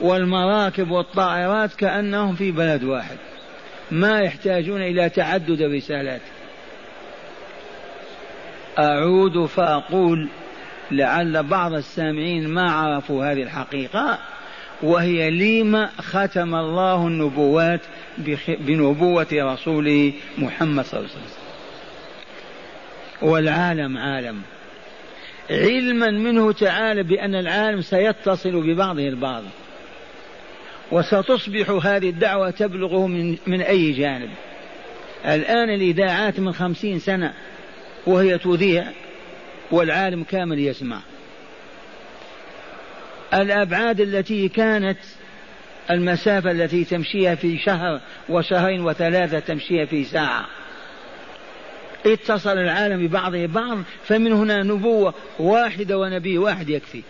والمراكب 0.00 0.90
والطائرات 0.90 1.74
كأنهم 1.74 2.34
في 2.34 2.50
بلد 2.50 2.84
واحد. 2.84 3.16
ما 3.90 4.20
يحتاجون 4.20 4.82
إلى 4.82 5.08
تعدد 5.08 5.60
الرسالات. 5.60 6.20
أعود 8.78 9.46
فأقول 9.46 10.28
لعل 10.90 11.42
بعض 11.42 11.72
السامعين 11.74 12.48
ما 12.48 12.72
عرفوا 12.72 13.32
هذه 13.32 13.42
الحقيقة 13.42 14.18
وهي 14.82 15.30
لما 15.30 15.90
ختم 16.00 16.54
الله 16.54 17.06
النبوات 17.06 17.80
بنبوة 18.48 19.26
رسوله 19.32 20.12
محمد 20.38 20.84
صلى 20.84 21.00
الله 21.00 21.10
عليه 21.10 21.20
وسلم. 21.20 21.37
والعالم 23.22 23.98
عالم. 23.98 24.42
علما 25.50 26.10
منه 26.10 26.52
تعالى 26.52 27.02
بأن 27.02 27.34
العالم 27.34 27.80
سيتصل 27.80 28.62
ببعضه 28.62 29.08
البعض. 29.08 29.42
وستصبح 30.92 31.70
هذه 31.70 32.10
الدعوة 32.10 32.50
تبلغه 32.50 33.06
من, 33.06 33.36
من 33.46 33.60
أي 33.60 33.92
جانب. 33.92 34.30
الآن 35.26 35.70
الإذاعات 35.70 36.40
من 36.40 36.52
خمسين 36.52 36.98
سنة 36.98 37.34
وهي 38.06 38.38
تذيع 38.38 38.84
والعالم 39.70 40.24
كامل 40.24 40.58
يسمع. 40.58 41.00
الأبعاد 43.34 44.00
التي 44.00 44.48
كانت 44.48 44.98
المسافة 45.90 46.50
التي 46.50 46.84
تمشيها 46.84 47.34
في 47.34 47.58
شهر 47.58 48.00
وشهرين 48.28 48.80
وثلاثة 48.80 49.38
تمشيها 49.38 49.84
في 49.84 50.04
ساعة. 50.04 50.46
اتصل 52.06 52.58
العالم 52.58 53.06
ببعضه 53.06 53.46
بعض 53.46 53.78
فمن 54.04 54.32
هنا 54.32 54.62
نبوة 54.62 55.14
واحدة 55.38 55.98
ونبي 55.98 56.38
واحد 56.38 56.68
يكفي. 56.68 57.02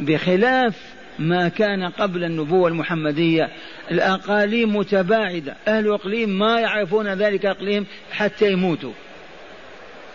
بخلاف 0.00 0.74
ما 1.18 1.48
كان 1.48 1.84
قبل 1.84 2.24
النبوة 2.24 2.68
المحمدية 2.68 3.50
الأقاليم 3.90 4.76
متباعدة. 4.76 5.56
أهل 5.68 5.88
إقليم 5.88 6.38
ما 6.38 6.60
يعرفون 6.60 7.08
ذلك 7.08 7.46
إقليم 7.46 7.86
حتى 8.12 8.52
يموتوا. 8.52 8.92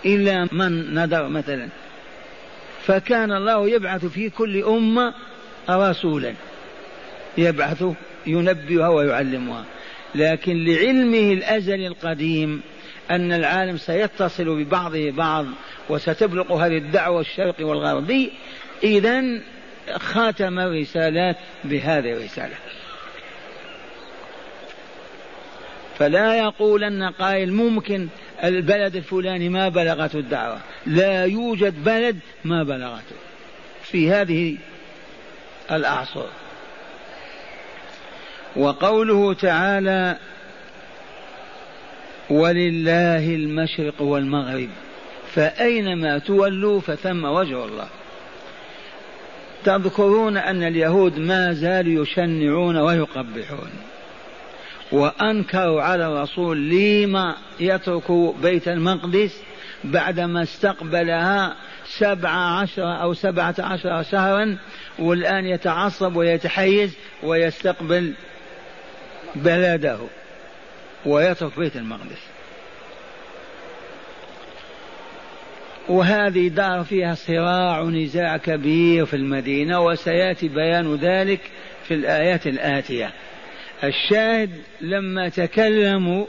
إلا 0.05 0.47
من 0.51 0.99
ندر 0.99 1.27
مثلا. 1.27 1.69
فكان 2.85 3.31
الله 3.31 3.69
يبعث 3.69 4.05
في 4.05 4.29
كل 4.29 4.63
أمة 4.63 5.13
رسولا. 5.69 6.33
يبعث 7.37 7.83
ينبئها 8.27 8.87
ويعلمها. 8.87 9.65
لكن 10.15 10.65
لعلمه 10.65 11.33
الأزلي 11.33 11.87
القديم 11.87 12.61
أن 13.09 13.31
العالم 13.31 13.77
سيتصل 13.77 14.63
ببعضه 14.63 15.11
بعض 15.11 15.45
وستبلغ 15.89 16.53
هذه 16.53 16.77
الدعوة 16.77 17.21
الشرقي 17.21 17.63
والغربي 17.63 18.31
إذا 18.83 19.23
خاتم 19.97 20.59
الرسالات 20.59 21.37
بهذه 21.63 22.11
الرسالة. 22.13 22.55
فلا 25.99 26.35
يقولن 26.35 27.03
قائل 27.03 27.53
ممكن 27.53 28.07
البلد 28.43 28.95
الفلاني 28.95 29.49
ما 29.49 29.69
بلغته 29.69 30.19
الدعوة. 30.19 30.57
لا 30.85 31.25
يوجد 31.25 31.83
بلد 31.83 32.19
ما 32.43 32.63
بلغته. 32.63 33.15
في 33.83 34.11
هذه 34.11 34.57
الأعصار. 35.71 36.29
وقوله 38.55 39.33
تعالى 39.33 40.17
ولله 42.31 43.35
المشرق 43.35 44.01
والمغرب. 44.01 44.69
فأينما 45.33 46.17
تولوا 46.17 46.79
فثم 46.79 47.25
وجه 47.25 47.65
الله. 47.65 47.87
تذكرون 49.63 50.37
أن 50.37 50.63
اليهود 50.63 51.19
ما 51.19 51.53
زالوا 51.53 52.03
يشنعون 52.03 52.77
ويقبحون. 52.77 53.69
وأنكروا 54.91 55.81
على 55.81 56.07
الرسول 56.07 56.69
لما 56.69 57.35
يترك 57.59 58.11
بيت 58.41 58.67
المقدس 58.67 59.41
بعدما 59.83 60.43
استقبلها 60.43 61.55
سبع 61.85 62.29
عشر 62.29 63.01
أو 63.01 63.13
سبعة 63.13 63.55
عشر 63.59 64.03
شهرا 64.03 64.57
والآن 64.99 65.45
يتعصب 65.45 66.15
ويتحيز 66.15 66.95
ويستقبل 67.23 68.13
بلده. 69.35 69.97
ويترك 71.05 71.59
بيت 71.59 71.75
المقدس. 71.75 72.21
وهذه 75.89 76.47
دار 76.47 76.83
فيها 76.83 77.15
صراع 77.15 77.79
ونزاع 77.79 78.37
كبير 78.37 79.05
في 79.05 79.15
المدينة 79.15 79.81
وسيأتي 79.81 80.47
بيان 80.47 80.95
ذلك 80.95 81.39
في 81.87 81.93
الآيات 81.93 82.47
الآتية. 82.47 83.11
الشاهد 83.83 84.49
لما 84.81 85.29
تكلموا 85.29 86.25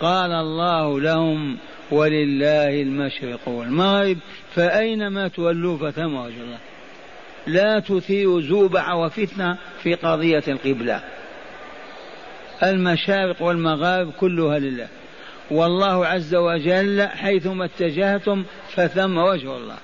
قال 0.00 0.32
الله 0.32 1.00
لهم 1.00 1.58
ولله 1.90 2.82
المشرق 2.82 3.48
والمغرب 3.48 4.18
فأينما 4.54 5.28
تولوا 5.28 5.78
فثم 5.78 6.14
وجه 6.14 6.40
الله 6.40 6.58
لا 7.46 7.80
تثيروا 7.80 8.40
زوبع 8.40 8.92
وفتنة 8.92 9.58
في 9.82 9.94
قضية 9.94 10.42
القبلة. 10.48 11.00
المشارق 12.62 13.42
والمغارب 13.42 14.12
كلها 14.12 14.58
لله. 14.58 14.88
والله 15.50 16.06
عز 16.06 16.34
وجل 16.34 17.08
حيثما 17.08 17.64
اتجهتم 17.64 18.44
فثم 18.74 19.18
وجه 19.18 19.56
الله. 19.56 19.78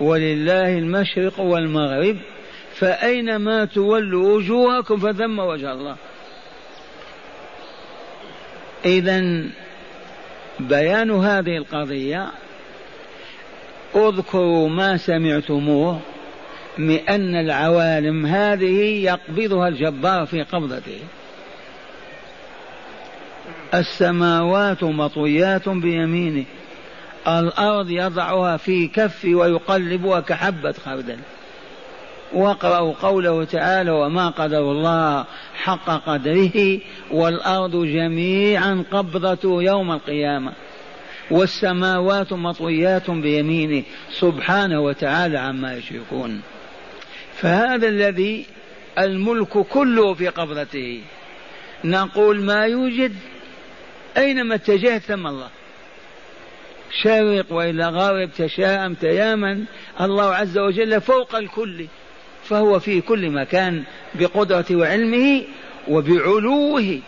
ولله 0.00 0.78
المشرق 0.78 1.40
والمغرب 1.40 2.16
فأينما 2.74 3.64
تولوا 3.64 4.34
وجوهكم 4.34 4.96
فثم 4.96 5.38
وجه 5.38 5.72
الله. 5.72 5.96
إذا 8.84 9.44
بيان 10.60 11.10
هذه 11.10 11.56
القضية 11.56 12.30
اذكروا 13.94 14.68
ما 14.68 14.96
سمعتموه 14.96 16.00
من 16.78 16.98
أن 17.08 17.34
العوالم 17.36 18.26
هذه 18.26 19.04
يقبضها 19.04 19.68
الجبار 19.68 20.26
في 20.26 20.42
قبضته. 20.42 20.98
السماوات 23.74 24.84
مطويات 24.84 25.68
بيمينه. 25.68 26.44
الأرض 27.28 27.90
يضعها 27.90 28.56
في 28.56 28.88
كف 28.88 29.24
ويقلبها 29.24 30.20
كحبة 30.20 30.72
خردل. 30.72 31.18
واقرأوا 32.32 32.94
قوله 33.02 33.44
تعالى 33.44 33.90
وما 33.90 34.28
قدر 34.28 34.72
الله 34.72 35.24
حق 35.54 36.06
قدره 36.06 36.80
والأرض 37.10 37.76
جميعا 37.76 38.84
قبضته 38.90 39.62
يوم 39.62 39.92
القيامة. 39.92 40.52
والسماوات 41.30 42.32
مطويات 42.32 43.10
بيمينه. 43.10 43.82
سبحانه 44.12 44.80
وتعالى 44.80 45.38
عما 45.38 45.74
يشركون. 45.74 46.40
فهذا 47.34 47.88
الذي 47.88 48.46
الملك 48.98 49.58
كله 49.58 50.14
في 50.14 50.28
قبضته. 50.28 51.00
نقول 51.84 52.40
ما 52.40 52.64
يوجد 52.64 53.12
أينما 54.16 54.54
اتجهت 54.54 55.02
ثم 55.02 55.26
الله. 55.26 55.48
شرق 57.02 57.52
وإلى 57.52 57.88
غرب 57.88 58.30
تشاءم 58.38 58.94
تياما 58.94 59.64
الله 60.00 60.34
عز 60.34 60.58
وجل 60.58 61.00
فوق 61.00 61.36
الكل 61.36 61.86
فهو 62.44 62.78
في 62.78 63.00
كل 63.00 63.30
مكان 63.30 63.82
بقدرته 64.14 64.76
وعلمه 64.76 65.42
وبعلوه. 65.88 67.00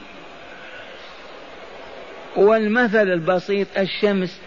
والمثل 2.37 3.13
البسيط 3.13 3.69
الشمس. 3.79 4.41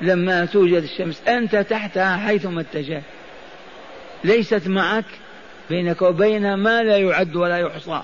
لما 0.00 0.44
توجد 0.44 0.82
الشمس 0.82 1.22
أنت 1.28 1.56
تحتها 1.56 2.16
حيثما 2.16 2.60
اتجهت. 2.60 3.02
ليست 4.24 4.68
معك 4.68 5.04
بينك 5.70 6.02
وبينها 6.02 6.56
ما 6.56 6.82
لا 6.82 6.96
يعد 6.96 7.36
ولا 7.36 7.58
يحصى. 7.58 8.02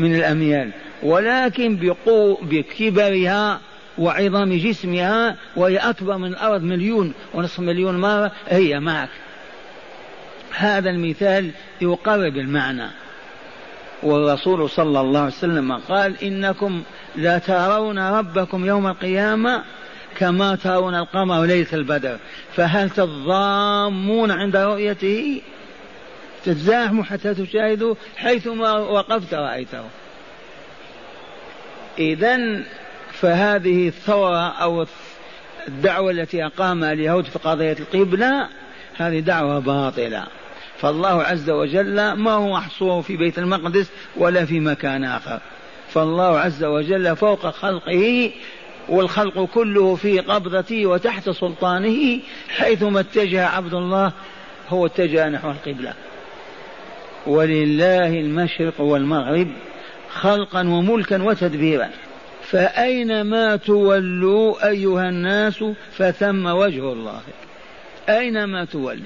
من 0.00 0.14
الأميال 0.14 0.70
ولكن 1.02 1.76
بقو 1.76 2.34
بكبرها 2.42 3.60
وعظم 3.98 4.52
جسمها 4.52 5.36
وهي 5.56 5.76
أكبر 5.76 6.16
من 6.16 6.28
الأرض 6.28 6.62
مليون 6.62 7.12
ونصف 7.34 7.60
مليون 7.60 8.00
مرة 8.00 8.32
هي 8.48 8.80
معك. 8.80 9.08
هذا 10.56 10.90
المثال 10.90 11.50
يقرب 11.80 12.36
المعنى. 12.36 12.86
والرسول 14.02 14.70
صلى 14.70 15.00
الله 15.00 15.20
عليه 15.20 15.32
وسلم 15.32 15.72
قال 15.72 16.24
إنكم 16.24 16.82
لا 17.16 17.38
ترون 17.38 17.98
ربكم 17.98 18.64
يوم 18.64 18.86
القيامة 18.86 19.62
كما 20.18 20.56
ترون 20.56 20.94
القمر 20.94 21.44
ليلة 21.44 21.72
البدر. 21.72 22.18
فهل 22.56 22.90
تضامون 22.90 24.30
عند 24.30 24.56
رؤيته؟ 24.56 25.42
تتزاحموا 26.44 27.04
حتى 27.04 27.34
تشاهدوا 27.34 27.94
حيثما 28.16 28.72
وقفت 28.72 29.34
رأيته. 29.34 29.84
إذا 31.98 32.62
فهذه 33.12 33.88
الثورة 33.88 34.48
أو 34.48 34.86
الدعوة 35.68 36.10
التي 36.10 36.46
أقامها 36.46 36.92
اليهود 36.92 37.24
في 37.24 37.38
قضية 37.38 37.76
القبلة 37.80 38.48
هذه 38.96 39.20
دعوة 39.20 39.58
باطلة. 39.58 40.26
فالله 40.78 41.22
عز 41.22 41.50
وجل 41.50 42.12
ما 42.12 42.32
هو 42.32 42.52
محصور 42.52 43.02
في 43.02 43.16
بيت 43.16 43.38
المقدس 43.38 43.90
ولا 44.16 44.44
في 44.44 44.60
مكان 44.60 45.04
آخر. 45.04 45.40
فالله 45.88 46.38
عز 46.38 46.64
وجل 46.64 47.16
فوق 47.16 47.50
خلقه 47.50 48.30
والخلق 48.88 49.44
كله 49.44 49.94
في 49.94 50.20
قبضته 50.20 50.86
وتحت 50.86 51.30
سلطانه 51.30 52.20
حيثما 52.48 53.00
اتجه 53.00 53.46
عبد 53.46 53.74
الله 53.74 54.12
هو 54.68 54.86
اتجه 54.86 55.28
نحو 55.28 55.50
القبلة. 55.50 55.94
ولله 57.26 58.06
المشرق 58.06 58.80
والمغرب 58.80 59.48
خلقا 60.10 60.60
وملكا 60.60 61.22
وتدبيرا. 61.22 61.90
فأينما 62.42 63.56
تولوا 63.56 64.68
أيها 64.68 65.08
الناس 65.08 65.64
فثم 65.92 66.46
وجه 66.46 66.92
الله. 66.92 67.20
أينما 68.08 68.64
تولوا 68.64 69.04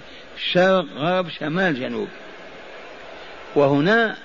شرق 0.52 0.86
غرب 0.96 1.28
شمال 1.28 1.80
جنوب. 1.80 2.08
وهنا 3.56 4.16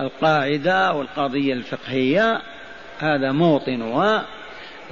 القاعدة 0.00 0.92
والقضية 0.92 1.52
الفقهية 1.52 2.42
هذا 2.98 3.32
موطنها 3.32 4.26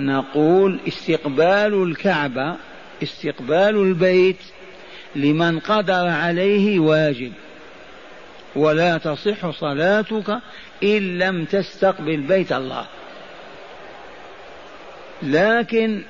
نقول 0.01 0.79
استقبال 0.89 1.83
الكعبة 1.83 2.57
استقبال 3.03 3.77
البيت 3.77 4.41
لمن 5.17 5.59
قدر 5.59 6.09
عليه 6.09 6.79
واجب. 6.79 7.33
ولا 8.57 8.99
تصح 8.99 9.51
صلاتك 9.51 10.39
إن 10.83 11.19
لم 11.19 11.45
تستقبل 11.45 12.17
بيت 12.17 12.53
الله. 12.53 12.87
لكن 15.23 16.03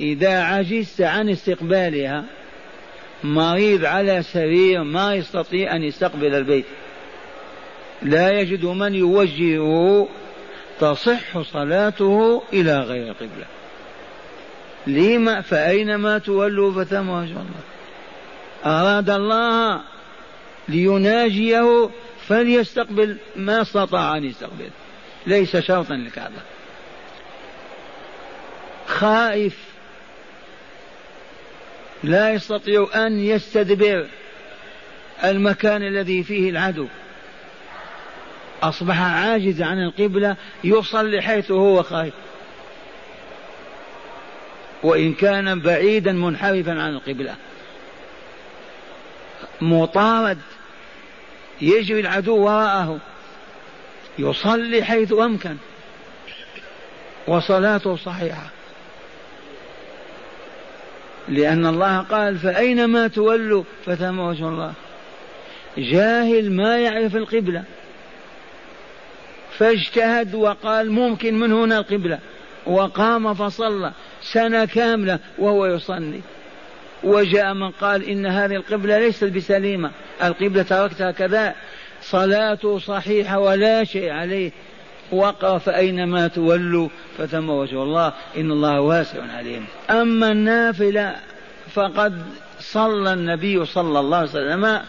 إذا 0.00 0.42
عجزت 0.42 1.00
عن 1.00 1.28
استقبالها 1.28 2.24
مريض 3.24 3.84
على 3.84 4.22
سرير 4.22 4.82
ما 4.82 5.14
يستطيع 5.14 5.76
أن 5.76 5.82
يستقبل 5.82 6.34
البيت. 6.34 6.64
لا 8.02 8.30
يجد 8.40 8.64
من 8.64 8.94
يوجهه 8.94 10.08
تصح 10.80 11.40
صلاته 11.42 12.42
إلى 12.52 12.78
غير 12.78 13.08
القبلة 13.08 13.46
لما 14.86 15.40
فأينما 15.40 16.18
تولوا 16.18 16.84
فثم 16.84 17.08
وجه 17.08 17.30
الله. 17.30 17.62
أراد 18.64 19.10
الله 19.10 19.80
ليناجيه 20.68 21.90
فليستقبل 22.28 23.16
ما 23.36 23.62
استطاع 23.62 24.16
أن 24.16 24.24
يستقبل. 24.24 24.70
ليس 25.26 25.56
شرطا 25.56 25.94
للكعبة. 25.94 26.42
خائف 28.86 29.58
لا 32.04 32.32
يستطيع 32.32 32.88
أن 32.94 33.20
يستدبر 33.20 34.06
المكان 35.24 35.82
الذي 35.82 36.22
فيه 36.22 36.50
العدو. 36.50 36.86
أصبح 38.62 39.00
عاجز 39.00 39.62
عن 39.62 39.82
القبلة 39.82 40.36
يصلي 40.64 41.22
حيث 41.22 41.50
هو 41.50 41.82
خائف. 41.82 42.14
وإن 44.82 45.14
كان 45.14 45.60
بعيدا 45.60 46.12
منحرفا 46.12 46.82
عن 46.82 46.94
القبلة. 46.94 47.36
مطارد 49.62 50.38
يجري 51.60 52.00
العدو 52.00 52.36
وراءه 52.36 52.98
يصلي 54.18 54.84
حيث 54.84 55.12
أمكن. 55.12 55.56
وصلاته 57.26 57.96
صحيحة. 57.96 58.46
لأن 61.28 61.66
الله 61.66 61.98
قال 61.98 62.38
فأينما 62.38 63.08
تولوا؟ 63.08 63.64
فثم 63.86 64.18
وجه 64.18 64.48
الله. 64.48 64.72
جاهل 65.78 66.52
ما 66.52 66.78
يعرف 66.78 67.16
القبلة. 67.16 67.64
فاجتهد 69.58 70.34
وقال 70.34 70.92
ممكن 70.92 71.38
من 71.38 71.52
هنا 71.52 71.78
القبلة. 71.78 72.18
وقام 72.66 73.34
فصلى 73.34 73.92
سنة 74.22 74.64
كاملة 74.64 75.18
وهو 75.38 75.66
يصلي. 75.66 76.20
وجاء 77.04 77.54
من 77.54 77.70
قال 77.70 78.04
إن 78.04 78.26
هذه 78.26 78.54
القبلة 78.56 78.98
ليست 78.98 79.24
بسليمة. 79.24 79.90
القبلة 80.22 80.62
تركتها 80.62 81.10
كذا. 81.10 81.54
صلاته 82.02 82.78
صحيحة 82.78 83.38
ولا 83.38 83.84
شيء 83.84 84.10
عليه. 84.10 84.50
وقف 85.12 85.68
أينما 85.68 86.28
تولوا 86.28 86.88
فثم 87.18 87.50
وجه 87.50 87.82
الله. 87.82 88.12
إن 88.36 88.50
الله 88.50 88.80
واسع 88.80 89.22
عليم. 89.36 89.64
أما 89.90 90.32
النافلة 90.32 91.16
فقد 91.74 92.22
صلى 92.60 93.12
النبي 93.12 93.64
صلى 93.64 94.00
الله 94.00 94.16
عليه 94.16 94.28
وسلم 94.30 94.80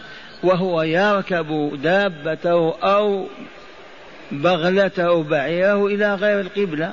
وهو 0.42 0.82
يركب 0.82 1.80
دابته 1.82 2.74
أو 2.82 3.26
بغلته 4.32 5.22
بعيره 5.22 5.86
إلى 5.86 6.14
غير 6.14 6.40
القبلة. 6.40 6.92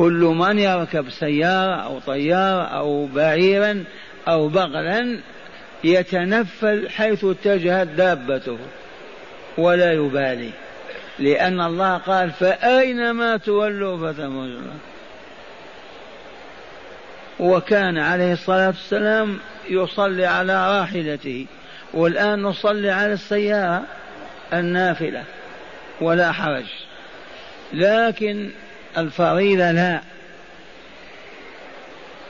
كل 0.00 0.34
من 0.38 0.58
يركب 0.58 1.10
سيارة 1.10 1.74
أو 1.74 1.98
طيارة 1.98 2.62
أو 2.62 3.06
بعيرا 3.06 3.84
أو 4.28 4.48
بغلا 4.48 5.18
يتنفل 5.84 6.88
حيث 6.90 7.24
اتجهت 7.24 7.86
دابته 7.86 8.58
ولا 9.58 9.92
يبالي. 9.92 10.50
لأن 11.18 11.60
الله 11.60 11.96
قال 11.96 12.30
فأينما 12.30 13.36
تولوا 13.36 14.12
فثم 14.12 14.48
وكان 17.40 17.98
عليه 17.98 18.32
الصلاة 18.32 18.66
والسلام 18.66 19.38
يصلي 19.70 20.26
على 20.26 20.80
راحلته. 20.80 21.46
والآن 21.94 22.42
نصلي 22.42 22.90
على 22.90 23.12
السيارة 23.12 23.82
النافلة 24.52 25.24
ولا 26.00 26.32
حرج. 26.32 26.66
لكن 27.72 28.50
الفريضة 28.98 29.70
لا. 29.70 30.00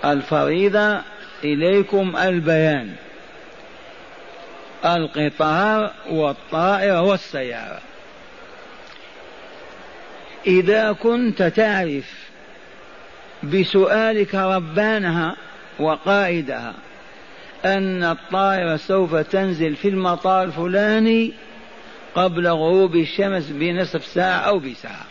الفريضة 0.04 1.00
إليكم 1.44 2.16
البيان. 2.16 2.94
القطار 4.84 5.92
والطائرة 6.10 7.02
والسيارة. 7.02 7.80
إذا 10.46 10.92
كنت 10.92 11.42
تعرف 11.42 12.30
بسؤالك 13.42 14.34
ربانها 14.34 15.36
وقائدها 15.78 16.74
أن 17.64 18.04
الطائرة 18.04 18.76
سوف 18.76 19.14
تنزل 19.14 19.76
في 19.76 19.88
المطار 19.88 20.42
الفلاني 20.42 21.32
قبل 22.14 22.48
غروب 22.48 22.96
الشمس 22.96 23.50
بنصف 23.50 24.04
ساعة 24.04 24.38
أو 24.38 24.58
بساعة. 24.58 25.06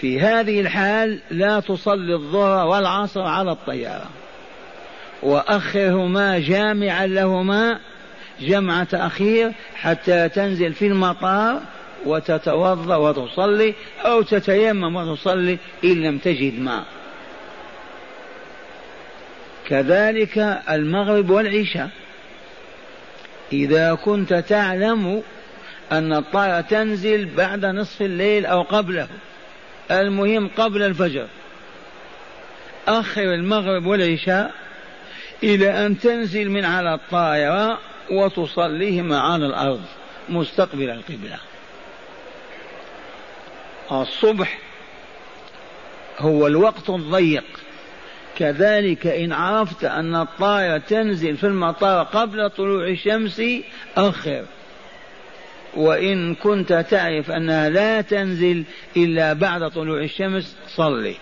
في 0.00 0.20
هذه 0.20 0.60
الحال 0.60 1.18
لا 1.30 1.60
تصلي 1.60 2.14
الظهر 2.14 2.66
والعصر 2.66 3.22
على 3.22 3.50
الطيارة. 3.50 4.06
وأخرهما 5.22 6.38
جامعا 6.38 7.06
لهما 7.06 7.78
جمع 8.40 8.84
تأخير 8.84 9.52
حتى 9.74 10.28
تنزل 10.28 10.72
في 10.72 10.86
المطار 10.86 11.60
وتتوضأ 12.06 12.96
وتصلي 12.96 13.74
أو 14.04 14.22
تتيمم 14.22 14.96
وتصلي 14.96 15.58
إن 15.84 16.02
لم 16.02 16.18
تجد 16.18 16.60
ماء. 16.60 16.84
كذلك 19.68 20.62
المغرب 20.70 21.30
والعشاء. 21.30 21.90
إذا 23.52 23.94
كنت 23.94 24.34
تعلم 24.34 25.22
أن 25.92 26.12
الطائرة 26.12 26.60
تنزل 26.60 27.24
بعد 27.36 27.64
نصف 27.64 28.02
الليل 28.02 28.46
أو 28.46 28.62
قبله. 28.62 29.08
المهم 29.90 30.50
قبل 30.56 30.82
الفجر. 30.82 31.26
أخر 32.88 33.34
المغرب 33.34 33.86
والعشاء 33.86 34.54
إلى 35.42 35.86
أن 35.86 35.98
تنزل 35.98 36.50
من 36.50 36.64
على 36.64 36.94
الطائرة 36.94 37.78
وتصليهما 38.10 39.20
على 39.20 39.46
الأرض 39.46 39.82
مستقبل 40.28 40.90
القبلة. 40.90 41.38
الصبح 43.92 44.58
هو 46.18 46.46
الوقت 46.46 46.90
الضيق. 46.90 47.44
كذلك 48.36 49.06
إن 49.06 49.32
عرفت 49.32 49.84
أن 49.84 50.14
الطائرة 50.14 50.78
تنزل 50.78 51.36
في 51.36 51.46
المطار 51.46 52.04
قبل 52.04 52.50
طلوع 52.50 52.86
الشمس 52.88 53.42
أخر. 53.96 54.44
وإن 55.76 56.34
كنت 56.34 56.72
تعرف 56.90 57.30
أنها 57.30 57.68
لا 57.68 58.00
تنزل 58.00 58.64
إلا 58.96 59.32
بعد 59.32 59.70
طلوع 59.70 60.02
الشمس 60.02 60.56
صلي. 60.68 61.14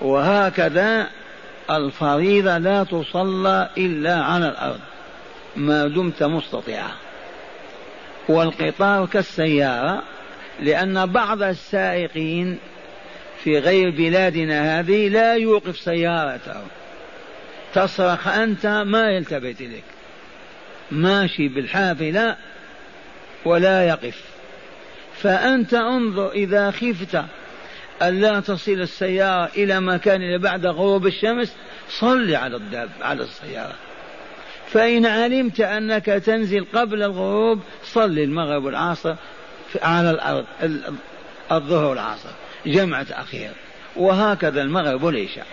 وهكذا 0.00 1.08
الفريضة 1.70 2.58
لا 2.58 2.84
تصلى 2.84 3.70
إلا 3.78 4.22
على 4.22 4.48
الأرض 4.48 4.80
ما 5.56 5.88
دمت 5.88 6.22
مستطيعا 6.22 6.92
والقطار 8.28 9.06
كالسيارة 9.06 10.02
لأن 10.60 11.06
بعض 11.06 11.42
السائقين 11.42 12.58
في 13.44 13.58
غير 13.58 13.90
بلادنا 13.90 14.80
هذه 14.80 15.08
لا 15.08 15.34
يوقف 15.34 15.78
سيارته. 15.78 16.60
تصرخ 17.74 18.28
أنت 18.28 18.66
ما 18.66 19.10
يلتفت 19.10 19.60
إليك. 19.60 19.84
ماشي 20.92 21.48
بالحافلة 21.48 22.36
ولا 23.44 23.88
يقف. 23.88 24.20
فأنت 25.16 25.74
انظر 25.74 26.30
إذا 26.30 26.70
خفت 26.70 27.24
ألا 28.02 28.40
تصل 28.40 28.72
السيارة 28.72 29.50
إلى 29.56 29.80
مكان 29.80 30.38
بعد 30.38 30.66
غروب 30.66 31.06
الشمس 31.06 31.56
صل 31.88 32.34
على 32.34 32.56
الداب 32.56 32.90
على 33.02 33.22
السيارة. 33.22 33.74
فإن 34.72 35.06
علمت 35.06 35.60
أنك 35.60 36.06
تنزل 36.06 36.66
قبل 36.74 37.02
الغروب 37.02 37.60
صل 37.84 38.18
المغرب 38.18 38.64
والعصر 38.64 39.14
على 39.82 40.10
الأرض 40.10 40.44
الظهر 41.52 41.84
والعصر 41.84 42.28
جمع 42.66 43.02
تأخير 43.02 43.50
وهكذا 43.96 44.62
المغرب 44.62 45.02
والعشاء. 45.02 45.46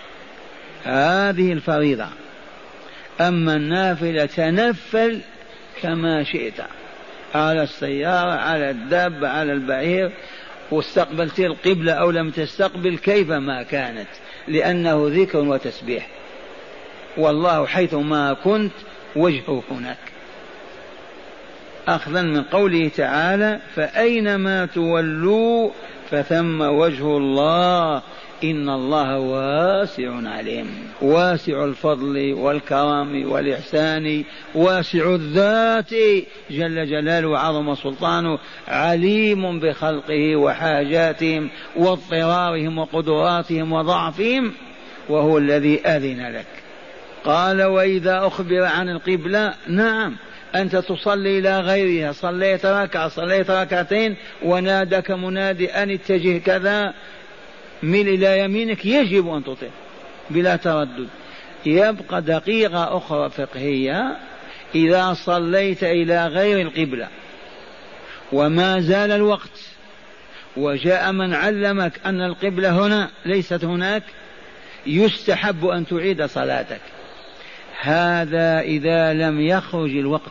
هذه 0.84 1.52
الفريضة. 1.52 2.06
أما 3.20 3.56
النافلة 3.56 4.26
تنفل 4.26 5.20
كما 5.82 6.24
شئت. 6.24 6.60
على 7.34 7.62
السيارة 7.62 8.30
على 8.30 8.70
الدابة 8.70 9.28
على 9.28 9.52
البعير. 9.52 10.12
واستقبلت 10.70 11.40
القبلة 11.40 11.92
أو 11.92 12.10
لم 12.10 12.30
تستقبل 12.30 12.98
كيفما 12.98 13.62
كانت. 13.62 14.08
لأنه 14.48 15.06
ذكر 15.08 15.38
وتسبيح. 15.38 16.06
والله 17.16 17.66
حيثما 17.66 18.32
كنت 18.44 18.72
وجهه 19.16 19.62
هناك. 19.70 19.98
أخذا 21.88 22.22
من 22.22 22.42
قوله 22.42 22.90
تعالى 22.96 23.60
فأينما 23.76 24.66
تولوا 24.66 25.70
فثم 26.10 26.60
وجه 26.60 27.16
الله. 27.16 28.02
إن 28.44 28.68
الله 28.68 29.18
واسع 29.18 30.28
عليم. 30.28 30.66
واسع 31.02 31.64
الفضل 31.64 32.32
والكرم 32.32 33.30
والإحسان 33.32 34.24
واسع 34.54 35.14
الذات. 35.14 35.94
جل 36.50 36.86
جلاله 36.86 37.28
وعظم 37.28 37.74
سلطانه 37.74 38.38
عليم 38.68 39.60
بخلقه 39.60 40.36
وحاجاتهم 40.36 41.50
واضطرارهم 41.76 42.78
وقدراتهم 42.78 43.72
وضعفهم 43.72 44.52
وهو 45.08 45.38
الذي 45.38 45.80
أذن 45.86 46.32
لك. 46.32 46.46
قال 47.24 47.62
وإذا 47.62 48.26
أخبر 48.26 48.64
عن 48.64 48.88
القبلة 48.88 49.54
نعم 49.68 50.16
أنت 50.54 50.76
تصلي 50.76 51.38
إلى 51.38 51.60
غيرها. 51.60 52.12
صليت 52.12 52.66
ركعة 52.66 53.08
صليت 53.08 53.50
ركعتين 53.50 54.16
ونادك 54.42 55.10
منادي 55.10 55.70
أن 55.70 55.90
اتجه 55.90 56.38
كذا. 56.38 56.94
مل 57.82 58.08
إلى 58.08 58.38
يمينك 58.38 58.86
يجب 58.86 59.28
أن 59.28 59.44
تطيع 59.44 59.70
بلا 60.30 60.56
تردد. 60.56 61.08
يبقى 61.66 62.22
دقيقة 62.22 62.96
أخرى 62.96 63.30
فقهية. 63.30 64.16
إذا 64.74 65.12
صليت 65.12 65.84
إلى 65.84 66.26
غير 66.26 66.60
القبلة 66.60 67.08
وما 68.32 68.80
زال 68.80 69.10
الوقت 69.10 69.60
وجاء 70.56 71.12
من 71.12 71.34
علمك 71.34 72.00
أن 72.06 72.20
القبلة 72.20 72.86
هنا 72.86 73.10
ليست 73.24 73.64
هناك 73.64 74.02
يستحب 74.86 75.66
أن 75.66 75.86
تعيد 75.86 76.26
صلاتك. 76.26 76.80
هذا 77.80 78.60
إذا 78.60 79.12
لم 79.12 79.40
يخرج 79.40 79.90
الوقت. 79.90 80.30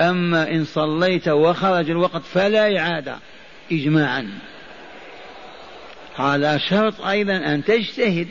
أما 0.00 0.50
إن 0.50 0.64
صليت 0.64 1.28
وخرج 1.28 1.90
الوقت 1.90 2.22
فلا 2.22 2.78
إعادة 2.78 3.16
إجماعا. 3.72 4.28
على 6.18 6.58
شرط 6.58 7.00
أيضا 7.00 7.36
أن 7.36 7.64
تجتهد 7.64 8.28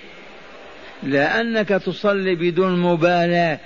لأنك 1.04 1.67
تصلي 1.67 2.36
بدون 2.36 2.80
مبالاة 2.80 3.60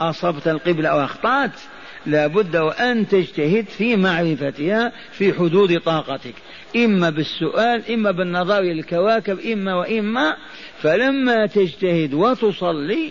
أصبت 0.00 0.48
القبلة 0.48 0.88
أو 0.88 1.04
أخطأت 1.04 1.60
لابد 2.06 2.56
وأن 2.56 3.08
تجتهد 3.08 3.66
في 3.68 3.96
معرفتها 3.96 4.92
في 5.12 5.32
حدود 5.32 5.80
طاقتك 5.80 6.34
إما 6.76 7.10
بالسؤال 7.10 7.92
إما 7.92 8.10
بالنظر 8.10 8.58
إلى 8.58 8.72
الكواكب 8.72 9.40
إما 9.40 9.74
وإما 9.74 10.36
فلما 10.82 11.46
تجتهد 11.46 12.14
وتصلي 12.14 13.10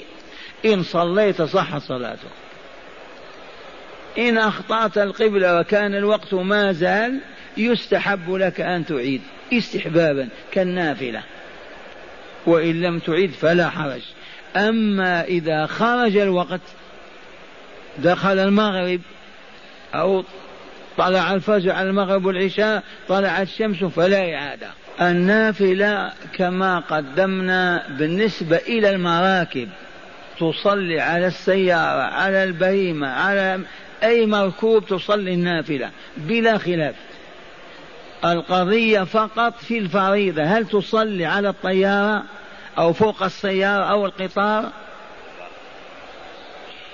إن 0.66 0.84
صليت 0.84 1.42
صح 1.42 1.78
صلاتك 1.78 2.48
إن 4.18 4.38
أخطأت 4.38 4.98
القبلة 4.98 5.60
وكان 5.60 5.96
الوقت 5.96 6.34
ما 6.34 6.72
زال 6.72 7.20
يستحب 7.58 8.32
لك 8.32 8.62
أن 8.62 8.86
تعيد. 8.86 9.22
استحبابا 9.54 10.30
كالنافلة. 10.52 11.24
وإن 12.46 12.82
لم 12.82 13.00
تعيد 13.00 13.32
فلا 13.32 13.70
حرج. 13.70 14.02
أما 14.56 15.24
إذا 15.24 15.66
خرج 15.66 16.18
الوقت 16.18 16.62
دخل 17.98 18.40
المغرب 18.40 19.02
أو 19.96 20.24
طلع 20.98 21.34
الفجر 21.34 21.72
على 21.72 21.90
المغرب 21.90 22.26
والعشاء 22.26 22.84
طلعت 23.08 23.48
الشمس 23.48 23.84
فلا 23.84 24.36
إعادة. 24.36 24.68
النافلة 25.02 26.12
كما 26.34 26.80
قدمنا 26.80 27.88
بالنسبة 28.00 28.58
إلى 28.58 28.90
المراكب. 28.90 29.70
تصلي 30.40 31.00
على 31.00 31.28
السيارة 31.28 32.02
على 32.02 32.44
البهيمة 32.44 33.08
على 33.08 33.60
أي 34.04 34.26
مركوب 34.26 34.86
تصلي 34.86 35.34
النافلة 35.34 35.92
بلا 36.18 36.58
خلاف. 36.58 36.96
القضية 38.26 39.04
فقط 39.04 39.54
في 39.60 39.78
الفريضة. 39.78 40.44
هل 40.44 40.68
تصلي 40.68 41.26
على 41.26 41.50
الطيارة 41.50 42.24
أو 42.78 42.94
فوق 42.94 43.24
السيارة 43.24 43.84
أو 43.84 44.06
القطار؟ 44.06 44.72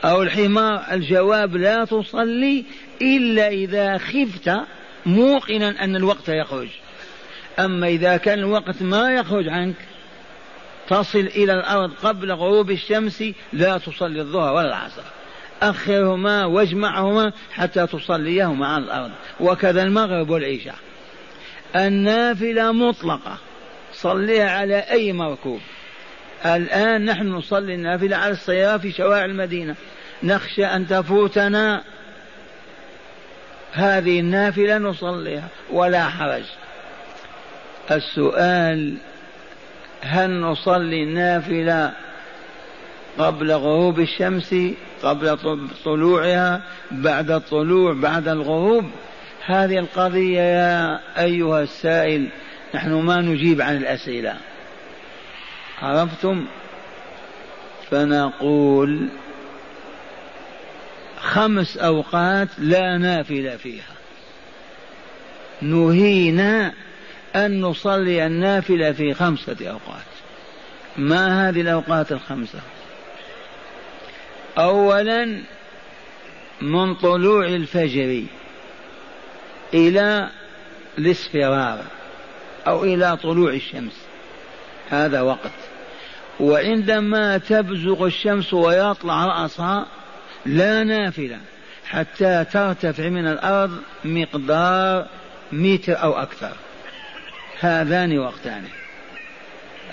أو 0.06 0.24
الحمار؟ 0.24 0.86
الجواب 0.92 1.56
لا 1.56 1.86
تصلي 1.86 2.66
إلا 3.02 3.48
إذا 3.48 3.98
خفت 3.98 4.52
موقنا 5.06 5.84
أن 5.84 5.96
الوقت 5.96 6.30
يخرج. 6.30 6.68
أما 7.60 7.88
إذا 7.88 8.18
كان 8.18 8.40
الوقت 8.40 8.82
ما 8.82 9.12
يخرج 9.12 9.48
عنك 9.48 9.76
تصل 10.90 11.20
إلى 11.20 11.54
الأرض 11.54 11.92
قبل 12.04 12.32
غروب 12.32 12.72
الشمس 12.72 13.24
لا 13.54 13.78
تصلي 13.78 14.22
الظهر 14.22 14.54
ولا 14.54 14.68
العصر. 14.68 15.02
أخرهما 15.62 16.46
واجمعهما 16.46 17.32
حتى 17.52 17.88
تصليهما 17.88 18.68
على 18.68 18.84
الأرض. 18.84 19.12
وكذا 19.40 19.84
المغرب 19.84 20.30
والعشاء. 20.30 20.76
النافلة 21.76 22.72
مطلقة. 22.72 23.38
صليها 23.94 24.50
على 24.50 24.78
أي 24.78 25.14
مركوب. 25.14 25.60
الآن 26.46 27.06
نحن 27.06 27.28
نصلي 27.28 27.76
النافلة 27.76 28.18
على 28.18 28.32
السيارة 28.32 28.78
في 28.78 28.92
شوارع 28.92 29.26
المدينة. 29.26 29.76
نخشى 30.24 30.66
أن 30.66 30.88
تفوتنا. 30.88 31.84
هذه 33.74 34.20
النافلة 34.20 34.78
نصليها 34.78 35.48
ولا 35.72 36.10
حرج. 36.10 36.44
السؤال 37.92 38.98
هل 40.02 40.40
نصلي 40.40 41.04
النافلة 41.04 41.92
قبل 43.18 43.52
غروب 43.52 44.00
الشمس 44.00 44.56
قبل 45.04 45.38
طلوعها 45.86 46.62
بعد 46.92 47.32
الطلوع 47.32 47.94
بعد 47.94 48.28
الغروب؟ 48.28 48.86
هذه 49.46 49.80
القضية 49.80 50.42
يا 50.42 51.00
أيها 51.18 51.62
السائل 51.62 52.30
نحن 52.76 52.94
ما 52.94 53.22
نجيب 53.22 53.62
عن 53.62 53.78
الأسئلة. 53.78 54.38
عرفتم؟ 55.82 56.46
فنقول 57.92 59.10
خمس 61.18 61.78
أوقات 61.78 62.48
لا 62.58 62.98
نافلة 62.98 63.58
فيها. 63.58 63.94
نهينا 65.62 66.74
أن 67.36 67.62
نصلي 67.62 68.26
النافلة 68.26 68.92
في 68.92 69.14
خمسة 69.14 69.58
أوقات. 69.62 70.04
ما 70.98 71.50
هذه 71.50 71.62
الأوقات 71.62 72.12
الخمسة؟ 72.12 72.60
أولا 74.58 75.42
من 76.62 76.96
طلوع 76.96 77.46
الفجر. 77.46 78.24
إلى 79.74 80.30
الاصفرار 80.98 81.84
أو 82.68 82.84
إلى 82.84 83.18
طلوع 83.18 83.54
الشمس. 83.54 83.94
هذا 84.90 85.22
وقت. 85.22 85.52
وعندما 86.40 87.38
تبزغ 87.38 88.06
الشمس 88.06 88.54
ويطلع 88.54 89.26
رأسها 89.26 89.86
لا 90.46 90.84
نافلة 90.84 91.40
حتى 91.86 92.46
ترتفع 92.54 93.10
من 93.10 93.28
الأرض 93.28 93.78
مقدار 94.06 95.08
متر 95.52 96.04
أو 96.04 96.14
أكثر. 96.14 96.52
هذان 97.60 98.20
وقتان. 98.20 98.64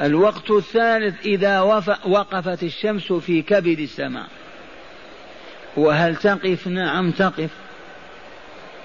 الوقت 0.00 0.50
الثالث 0.50 1.26
إذا 1.26 1.60
وقفت 2.04 2.62
الشمس 2.62 3.12
في 3.12 3.42
كبد 3.42 3.78
السماء. 3.78 4.26
وهل 5.76 6.16
تقف؟ 6.16 6.66
نعم 6.66 7.10
تقف. 7.10 7.50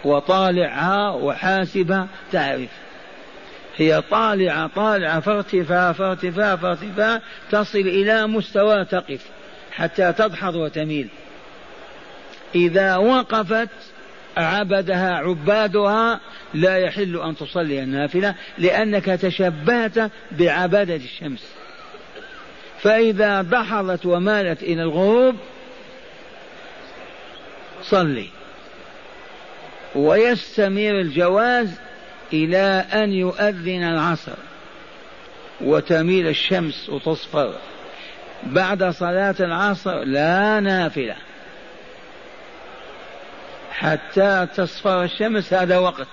وطالعها 0.06 1.10
وحاسبها 1.10 2.08
تعرف. 2.32 2.70
هي 3.78 4.02
طالعة 4.02 4.68
طالعة 4.68 5.20
فارتفاع 5.20 5.91
فارتفاع 5.91 6.56
فارتفاع 6.56 7.22
تصل 7.52 7.80
إلى 7.80 8.28
مستوى 8.28 8.86
تقف 8.86 9.26
حتى 9.72 10.13
تدحض 10.13 10.56
وتميل. 10.56 11.08
إذا 12.56 12.96
وقفت 12.96 13.70
عبدها 14.38 15.15
عبادها 15.15 16.20
لا 16.54 16.78
يحل 16.78 17.22
أن 17.22 17.36
تصلي 17.36 17.84
النافلة 17.84 18.36
لأنك 18.58 19.06
تشبهت 19.06 20.12
بعبادة 20.32 20.96
الشمس. 20.96 21.48
فإذا 22.82 23.41
دحضت 23.41 24.06
ومالت 24.06 24.63
إلى 24.63 24.84
الغروب 24.84 25.36
صلي. 27.84 28.35
ويستمر 29.95 31.01
الجواز 31.01 31.69
إلى 32.34 32.86
أن 32.93 33.12
يؤذن 33.12 33.84
العصر 33.84 34.38
وتميل 35.62 36.27
الشمس 36.27 36.89
وتصفر. 36.89 37.55
بعد 38.43 38.84
صلاة 38.84 39.36
العصر 39.39 40.03
لا 40.03 40.60
نافلة. 40.60 41.15
حتى 43.71 44.47
تصفر 44.55 45.03
الشمس 45.03 45.53
هذا 45.53 45.77
وقت. 45.77 46.08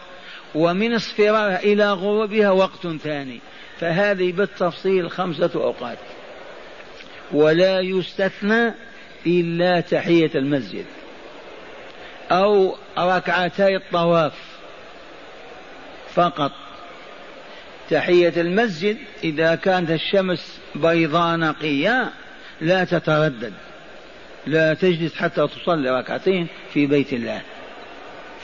ومن 0.55 0.95
اصفرارها 0.95 1.63
إلى 1.63 1.93
غروبها 1.93 2.51
وقت 2.51 2.87
ثاني. 2.87 3.41
فهذه 3.81 4.33
بالتفصيل 4.33 5.11
خمسة 5.11 5.51
أوقات. 5.55 5.99
ولا 7.33 7.81
يستثنى 7.81 8.75
إلا 9.27 9.81
تحية 9.81 10.31
المسجد. 10.35 10.85
أو 12.33 12.77
ركعتي 12.99 13.77
الطواف 13.77 14.33
فقط. 16.15 16.53
تحية 17.91 18.33
المسجد 18.41 18.97
إذا 19.25 19.55
كانت 19.55 19.91
الشمس 19.91 20.59
بيضاء 20.75 21.37
نقية 21.37 22.13
لا 22.61 22.85
تتردد 22.85 23.53
لا 24.47 24.75
تجلس 24.75 25.15
حتى 25.15 25.49
تصلي 25.49 25.91
ركعتين 25.91 26.47
في 26.73 26.87
بيت 26.87 27.13
الله 27.13 27.43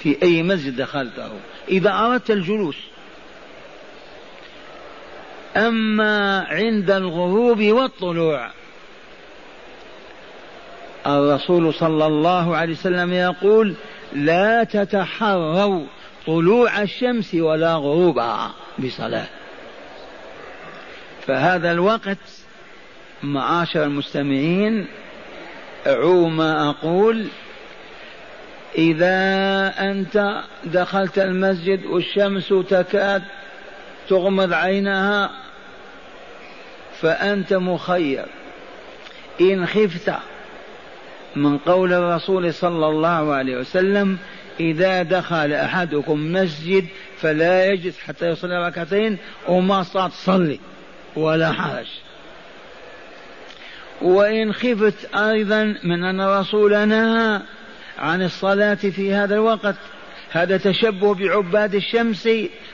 في 0.03 0.16
أي 0.22 0.42
مسجد 0.42 0.77
دخلته 0.77 1.31
إذا 1.68 1.92
أردت 1.92 2.31
الجلوس. 2.31 2.77
أما 5.57 6.46
عند 6.48 6.90
الغروب 6.90 7.62
والطلوع 7.62 8.51
الرسول 11.16 11.75
صلى 11.75 12.07
الله 12.07 12.57
عليه 12.57 12.73
وسلم 12.73 13.12
يقول 13.12 13.75
لا 14.12 14.64
تتحروا 14.64 15.87
طلوع 16.27 16.83
الشمس 16.83 17.35
ولا 17.35 17.75
غروبها 17.75 18.55
بصلاة. 18.79 19.27
فهذا 21.27 21.73
الوقت 21.73 22.18
معاشر 23.23 23.85
المستمعين 23.85 24.87
أعو 25.87 26.29
ما 26.29 26.71
أقول 26.71 27.27
إذا 28.79 29.16
أنت 29.79 30.42
دخلت 30.64 31.18
المسجد 31.18 31.87
والشمس 31.87 32.49
تكاد 32.49 33.23
تغمض 34.09 34.53
عينها 34.53 35.31
فأنت 37.01 37.53
مخير. 37.53 38.27
إن 39.40 39.66
خفت 39.66 40.12
من 41.37 41.59
قول 41.59 41.93
الرسول 41.93 42.55
صلى 42.55 42.87
الله 42.87 43.35
عليه 43.35 43.57
وسلم 43.57 44.19
إذا 44.61 45.03
دخل 45.03 45.53
أحدكم 45.53 46.33
مسجد 46.33 46.87
فلا 47.21 47.67
يجلس 47.67 47.99
حتى 48.01 48.27
يصلي 48.27 48.67
ركعتين 48.67 49.19
وما 49.49 49.83
صار 49.83 50.11
تصلي 50.11 50.61
ولا 51.17 51.53
حرج. 51.53 51.87
وإن 54.03 54.53
خفت 54.53 55.14
أيضا 55.14 55.64
من 55.85 56.05
أن 56.05 56.21
الرسول 56.21 56.88
نهى 56.88 57.41
عن 57.99 58.23
الصلاة 58.23 58.75
في 58.75 59.14
هذا 59.14 59.35
الوقت 59.35 59.77
هذا 60.31 60.57
تشبه 60.57 61.14
بعباد 61.14 61.75
الشمس 61.75 62.29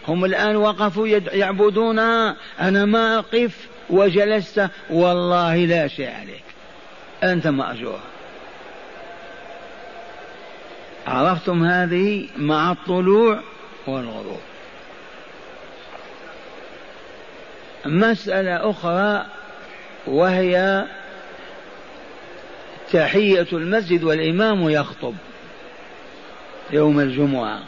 هم 0.08 0.24
الآن 0.24 0.56
وقفوا 0.56 1.08
يعبدونها 1.32 2.36
أنا 2.60 2.84
ما 2.84 3.18
أقف 3.18 3.68
وجلست 3.90 4.68
والله 4.90 5.56
لا 5.56 5.88
شيء 5.88 6.10
عليك 6.10 6.44
أنت 7.22 7.46
مأجور. 7.46 8.00
عرفتم 11.06 11.64
هذه 11.64 12.28
مع 12.36 12.72
الطلوع 12.72 13.40
والغروب. 13.86 14.40
مسألة 17.86 18.70
أخرى 18.70 19.26
وهي 20.06 20.84
تحية 22.92 23.46
المسجد 23.52 24.04
والإمام 24.04 24.70
يخطب 24.70 25.14
يوم 26.70 27.00
الجمعة. 27.00 27.62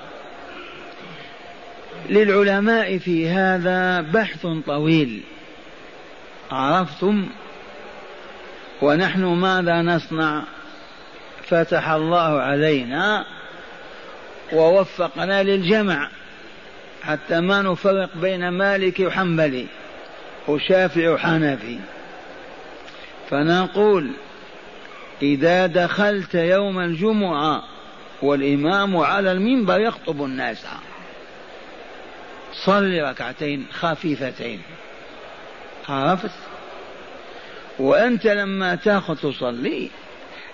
للعلماء 2.08 2.98
في 2.98 3.29
هذا 3.29 4.00
بحث 4.00 4.46
طويل. 4.67 5.23
عرفتم؟ 6.52 7.27
ونحن 8.83 9.25
ماذا 9.25 9.83
نصنع؟ 9.83 10.42
فتح 11.42 11.88
الله 11.88 12.40
علينا 12.40 13.27
ووفقنا 14.53 15.42
للجمع 15.42 16.09
حتى 17.03 17.40
ما 17.40 17.63
نفرق 17.63 18.11
بين 18.17 18.49
مالك 18.49 19.01
وحنبلي 19.01 19.67
وشافعي 20.49 21.09
وحنفي 21.09 21.79
فنقول 23.31 24.11
إذا 25.23 25.67
دخلت 25.67 26.35
يوم 26.35 26.79
الجمعة 26.79 27.63
والإمام 28.23 28.97
على 28.97 29.33
المنبر 29.33 29.81
يخطب 29.81 30.25
الناس. 30.25 30.67
صل 32.53 33.01
ركعتين 33.03 33.67
خفيفتين. 33.73 34.61
عرفت؟ 35.88 36.31
وأنت 37.79 38.27
لما 38.27 38.75
تأخذ 38.75 39.17
تصلي 39.17 39.90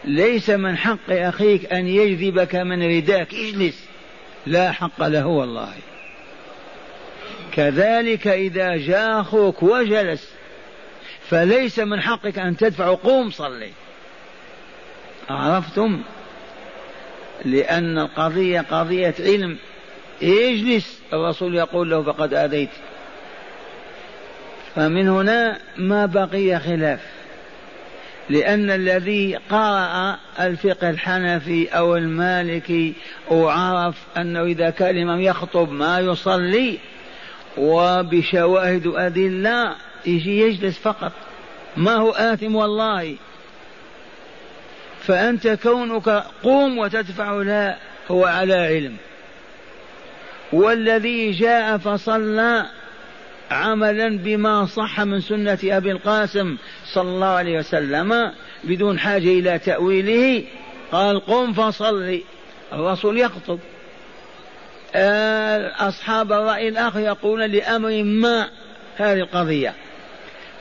ليس 0.05 0.50
من 0.50 0.76
حق 0.76 1.11
أخيك 1.11 1.72
أن 1.72 1.86
يجذبك 1.86 2.55
من 2.55 2.96
رداك. 2.96 3.34
اجلس. 3.34 3.84
لا 4.46 4.72
حق 4.72 5.03
له 5.03 5.26
والله. 5.26 5.72
كذلك 7.53 8.26
إذا 8.26 8.76
جاء 8.76 9.20
أخوك 9.20 9.62
وجلس 9.62 10.32
فليس 11.28 11.78
من 11.78 12.00
حقك 12.00 12.38
أن 12.38 12.57
تدفع. 12.57 12.94
قوم 12.94 13.30
صلي. 13.30 13.70
عرفتم؟ 15.30 16.03
لأن 17.44 17.98
القضية 17.98 18.61
قضية 18.61 19.14
علم. 19.20 19.57
اجلس. 20.22 21.00
الرسول 21.12 21.55
يقول 21.55 21.90
له 21.90 22.03
فقد 22.03 22.34
آذيت. 22.34 22.70
فمن 24.74 25.09
هنا 25.09 25.59
ما 25.76 26.07
بقي 26.07 26.61
خلاف. 26.61 27.21
لأن 28.32 28.70
الذي 28.70 29.38
قرأ 29.50 30.18
الفقه 30.40 30.90
الحنفي 30.90 31.68
أو 31.68 31.96
المالكي 31.96 32.94
وعرف 33.30 33.94
أنه 34.16 34.42
إذا 34.42 34.70
كان 34.70 34.96
الإمام 34.96 35.20
يخطب 35.20 35.72
ما 35.72 36.00
يصلي 36.00 36.78
وبشواهد 37.56 38.86
أدلة 38.86 39.76
يجي 40.06 40.40
يجلس 40.40 40.78
فقط. 40.78 41.12
ما 41.76 41.94
هو 41.94 42.10
آثم 42.10 42.54
والله؟ 42.54 43.16
فأنت 45.00 45.48
كونك 45.48 46.24
قوم 46.42 46.78
وتدفع 46.78 47.32
لا 47.32 47.76
هو 48.10 48.24
على 48.24 48.54
علم. 48.54 48.96
والذي 50.52 51.30
جاء 51.30 51.78
فصلى 51.78 52.66
عملا 53.53 54.18
بما 54.18 54.66
صح 54.66 55.00
من 55.00 55.20
سنة 55.20 55.59
أبي 55.64 55.90
القاسم 55.90 56.57
صلى 56.94 57.09
الله 57.09 57.26
عليه 57.26 57.59
وسلم 57.59 58.32
بدون 58.64 58.98
حاجة 58.98 59.28
إلى 59.28 59.59
تأويله. 59.59 60.44
قال 60.92 61.20
قم 61.20 61.53
فصلي 61.53 62.22
الرسول 62.72 63.18
يخطب. 63.18 63.59
أصحاب 65.78 66.32
الرأي 66.32 66.68
الآخر 66.68 67.00
يقولون 67.00 67.50
لأمر 67.50 68.03
ما 68.03 68.48
هذه 68.96 69.20
القضية. 69.20 69.74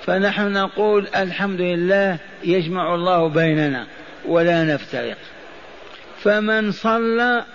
فنحن 0.05 0.53
نقول 0.53 1.07
الحمد 1.15 1.61
لله 1.61 2.17
يجمع 2.43 2.95
الله 2.95 3.27
بيننا 3.27 3.87
ولا 4.25 4.63
نفترق. 4.63 5.17
فمن 6.23 6.71
صلى 6.71 7.45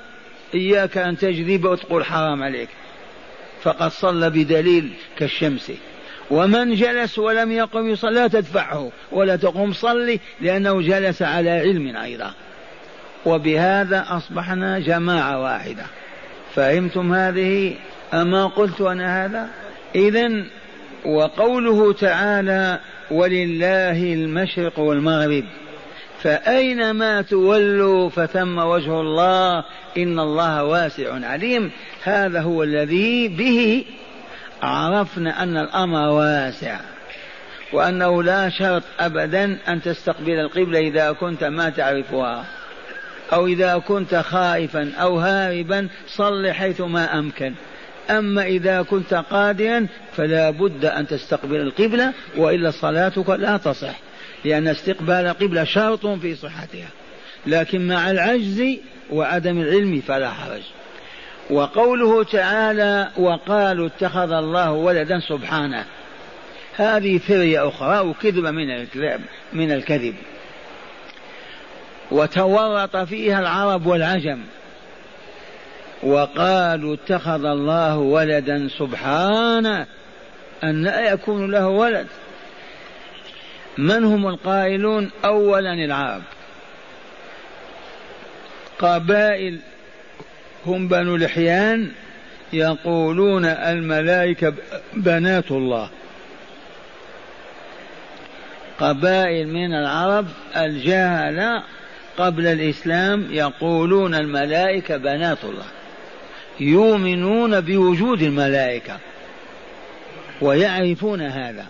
إياك 0.55 0.99
أن 0.99 1.19
تجذب 1.19 1.65
وتقول 1.65 2.05
حرام 2.05 2.43
عليك. 2.43 2.69
فقد 3.67 3.91
صلى 3.91 4.31
بدليل 4.31 4.91
كالشمس. 5.19 5.73
ومن 6.31 6.75
جلس 6.75 7.19
ولم 7.19 7.53
يقم 7.53 7.89
يصلي 7.89 8.15
لا 8.15 8.29
تدفعه 8.29 8.91
ولا 9.13 9.37
تقوم 9.37 9.73
صلي 9.73 10.21
لأنه 10.41 10.83
جلس 10.83 11.23
على 11.23 11.51
علم 11.51 11.97
أيضا. 11.97 12.35
وبهذا 13.27 14.07
أصبحنا 14.09 14.79
جماعة 14.79 15.43
واحدة. 15.43 15.85
فهمتم 16.55 17.15
هذه؟ 17.15 17.75
أما 18.15 18.47
قلت 18.47 18.81
أنا 18.81 19.25
هذا؟ 19.25 19.49
إذا 19.95 20.45
وقوله 21.05 21.93
تعالى 21.93 22.81
ولله 23.11 24.13
المشرق 24.13 24.79
والمغرب 24.79 25.45
فأينما 26.23 27.23
تولوا 27.23 28.11
فثم 28.11 28.59
وجه 28.59 29.01
الله 29.01 29.65
إن 29.97 30.21
الله 30.21 30.65
واسع 30.65 31.27
عليم. 31.27 31.71
هذا 32.03 32.41
هو 32.41 32.63
الذي 32.63 33.29
به 33.29 33.85
عرفنا 34.63 35.43
أن 35.43 35.57
الأمر 35.57 36.09
واسع 36.09 36.81
وأنه 37.73 38.23
لا 38.23 38.49
شرط 38.49 38.83
أبدا 39.01 39.59
أن 39.69 39.83
تستقبل 39.83 40.33
القبلة 40.33 40.79
إذا 40.79 41.13
كنت 41.13 41.45
ما 41.45 41.71
تعرفها 41.71 42.45
أو 43.33 43.47
إذا 43.47 43.79
كنت 43.79 44.15
خائفا 44.15 44.93
أو 45.01 45.19
هاربا 45.19 45.89
صل 46.09 46.51
حيث 46.51 46.81
ما 46.81 47.19
أمكن. 47.19 47.55
أما 48.11 48.43
إذا 48.43 48.83
كنت 48.83 49.15
قادرا 49.15 49.87
فلا 50.17 50.51
بد 50.51 50.85
أن 50.85 51.07
تستقبل 51.07 51.57
القبلة 51.57 52.13
وإلا 52.37 52.71
صلاتك 52.71 53.31
لا 53.31 53.57
تصح. 53.57 54.06
لأن 54.45 54.69
استقبال 54.69 55.27
القبلة 55.27 55.65
شرط 55.65 56.07
في 56.07 56.35
صحتها. 56.35 56.89
لكن 57.47 57.89
مع 57.89 58.11
العجز 58.11 58.63
وعدم 59.11 59.61
العلم 59.61 60.01
فلا 60.01 60.31
حرج. 60.31 60.63
وقوله 61.51 62.25
تعالى 62.25 63.09
وقالوا 63.17 63.87
اتخذ 63.87 64.33
الله 64.33 64.73
ولدا 64.73 65.21
سبحانه. 65.21 65.85
هذه 66.77 67.19
فرية 67.19 67.69
أخرى 67.69 68.01
وكذبة 68.01 68.51
من 68.51 68.71
الكذب 68.71 69.21
من 69.53 69.73
الكذب. 69.73 70.15
وتورط 72.11 72.97
فيها 72.97 73.41
العرب 73.41 73.87
والعجم. 73.87 74.41
وقالوا 76.03 76.95
اتخذ 76.95 77.45
الله 77.45 77.97
ولدا 77.97 78.69
سبحانه. 78.79 79.87
أن 80.65 80.83
لا 80.85 81.13
يكون 81.13 81.51
له 81.51 81.69
ولد. 81.69 82.07
من 83.79 84.05
هم 84.05 84.27
القائلون 84.27 85.11
أولا 85.25 85.73
العرب؟ 85.73 86.23
قبائل 88.79 89.59
هم 90.67 90.89
بنو 90.89 91.17
لحيان 91.17 91.91
يقولون 92.53 93.45
الملائكة 93.45 94.53
بنات 94.95 95.51
الله. 95.51 95.91
قبائل 98.81 99.49
من 99.49 99.75
العرب 99.75 100.27
الجهلة 100.57 101.63
قبل 102.19 102.47
الإسلام 102.47 103.27
يقولون 103.31 104.15
الملائكة 104.15 104.97
بنات 104.97 105.45
الله. 105.45 105.67
يؤمنون 106.61 107.61
بوجود 107.61 108.23
الملائكة 108.23 108.99
ويعرفون 110.41 111.21
هذا. 111.21 111.67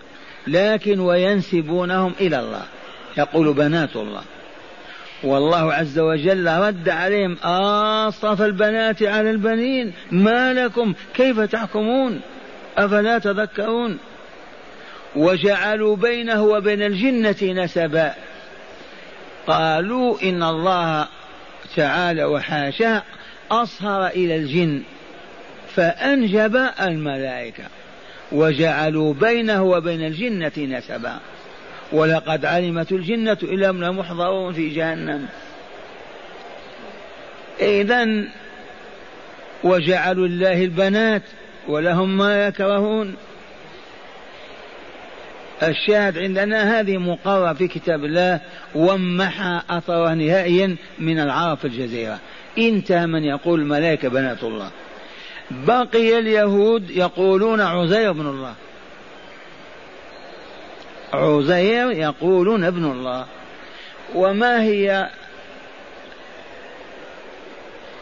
لكن 0.47 0.99
وينسبونهم 0.99 2.13
إلى 2.19 2.39
الله. 2.39 2.63
يقول 3.17 3.53
بنات 3.53 3.95
الله. 3.95 4.21
والله 5.23 5.73
عز 5.73 5.99
وجل 5.99 6.47
رد 6.47 6.89
عليهم 6.89 7.33
أصطفى 7.43 8.45
البنات 8.45 9.03
على 9.03 9.31
البنين 9.31 9.93
ما 10.11 10.53
لكم؟ 10.53 10.93
كيف 11.13 11.39
تحكمون؟ 11.39 12.21
أفلا 12.77 13.19
تذكرون؟ 13.19 13.97
وجعلوا 15.15 15.95
بينه 15.95 16.43
وبين 16.43 16.81
الجنة 16.81 17.63
نسبا. 17.63 18.13
قالوا 19.47 20.21
إن 20.23 20.43
الله 20.43 21.07
تعالى 21.75 22.23
وحاشاه 22.23 23.03
أصهر 23.51 24.07
إلى 24.07 24.35
الجن 24.35 24.81
فأنجب 25.75 26.69
الملائكة. 26.81 27.63
وجعلوا 28.31 29.13
بينه 29.13 29.63
وبين 29.63 30.05
الجنة 30.05 30.51
نسبا. 30.57 31.19
ولقد 31.91 32.45
علمت 32.45 32.91
الجنة 32.91 33.37
إلى 33.43 33.71
من 33.71 33.91
محضرون 33.91 34.53
في 34.53 34.69
جهنم. 34.69 35.27
إذا 37.61 38.07
وجعلوا 39.63 40.27
الله 40.27 40.63
البنات 40.63 41.23
ولهم 41.67 42.17
ما 42.17 42.47
يكرهون. 42.47 43.15
الشاهد 45.63 46.17
عندنا 46.17 46.79
هذه 46.79 46.97
مقررة 46.97 47.53
في 47.53 47.67
كتاب 47.67 48.05
الله 48.05 48.39
ومحى 48.75 49.61
أثرها 49.69 50.15
نهائيا 50.15 50.75
من 50.99 51.19
العرب 51.19 51.57
في 51.57 51.65
الجزيرة. 51.65 52.19
انتهى 52.57 53.07
من 53.07 53.23
يقول 53.23 53.59
الملائكة 53.59 54.09
بنات 54.09 54.43
الله. 54.43 54.69
بقي 55.51 56.19
اليهود 56.19 56.89
يقولون 56.89 57.61
عزير 57.61 58.11
بن 58.11 58.27
الله. 58.27 58.53
عزير 61.13 61.91
يقولون 61.91 62.63
ابن 62.63 62.85
الله. 62.85 63.25
وما 64.15 64.63
هي 64.63 65.09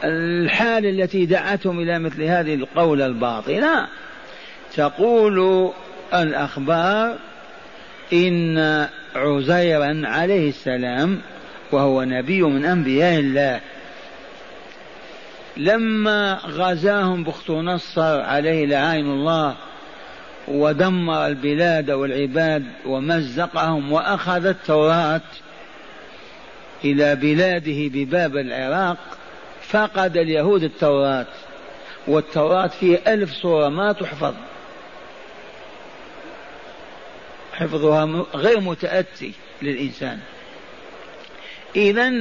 الحال 0.03 0.85
التي 0.85 1.25
دعتهم 1.25 1.79
إلى 1.79 1.99
مثل 1.99 2.23
هذه 2.23 2.55
القول 2.55 3.01
الباطلة؟ 3.01 3.87
تقول 4.75 5.71
الأخبار 6.13 7.17
إن 8.13 8.87
عزيرا 9.15 10.01
عليه 10.05 10.49
السلام 10.49 11.21
وهو 11.71 12.03
نبي 12.03 12.41
من 12.41 12.65
أنبياء 12.65 13.19
الله. 13.19 13.61
لما 15.57 16.39
غزاهم 16.45 17.23
بخت 17.23 17.49
نصر 17.49 18.21
عليه 18.21 18.65
لعين 18.65 19.05
الله 19.05 19.55
ودمر 20.47 21.27
البلاد 21.27 21.91
والعباد 21.91 22.63
ومزقهم 22.85 23.91
وأخذ 23.91 24.45
التوراة 24.45 25.21
إلى 26.83 27.15
بلاده 27.15 27.87
بباب 27.87 28.37
العراق 28.37 28.97
فقد 29.61 30.17
اليهود 30.17 30.63
التوراة 30.63 31.25
والتوراة 32.07 32.67
فيه 32.67 32.99
ألف 33.07 33.33
سوره 33.33 33.69
ما 33.69 33.91
تحفظ. 33.91 34.33
حفظها 37.53 38.25
غير 38.35 38.59
متأتي 38.59 39.31
للإنسان. 39.61 40.19
اذا 41.75 42.13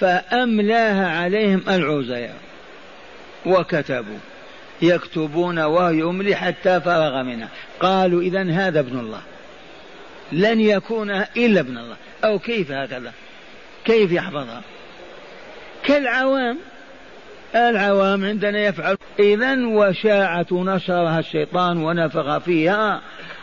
فأملاها 0.00 1.08
عليهم 1.08 1.62
العزير 1.68 2.30
وكتبوا 3.46 4.18
يكتبون 4.82 5.58
وهو 5.58 5.88
يملي 5.88 6.34
حتى 6.34 6.80
فرغ 6.80 7.22
منها. 7.22 7.48
قالوا 7.80 8.22
إذا 8.22 8.42
هذا 8.42 8.80
ابن 8.80 8.98
الله. 8.98 9.20
لن 10.32 10.60
يكون 10.60 11.10
إلا 11.10 11.60
ابن 11.60 11.78
الله. 11.78 11.96
أو 12.24 12.38
كيف 12.38 12.72
هكذا؟ 12.72 13.12
كيف 13.84 14.12
يحفظها؟ 14.12 14.62
كالعوام. 15.84 16.58
العوام 17.54 18.24
عندنا 18.24 18.58
يفعل. 18.58 18.96
إذا 19.18 19.66
وشاعة 19.66 20.46
نشرها 20.52 21.18
الشيطان 21.18 21.82
ونفخ 21.82 22.38
فيها 22.38 23.00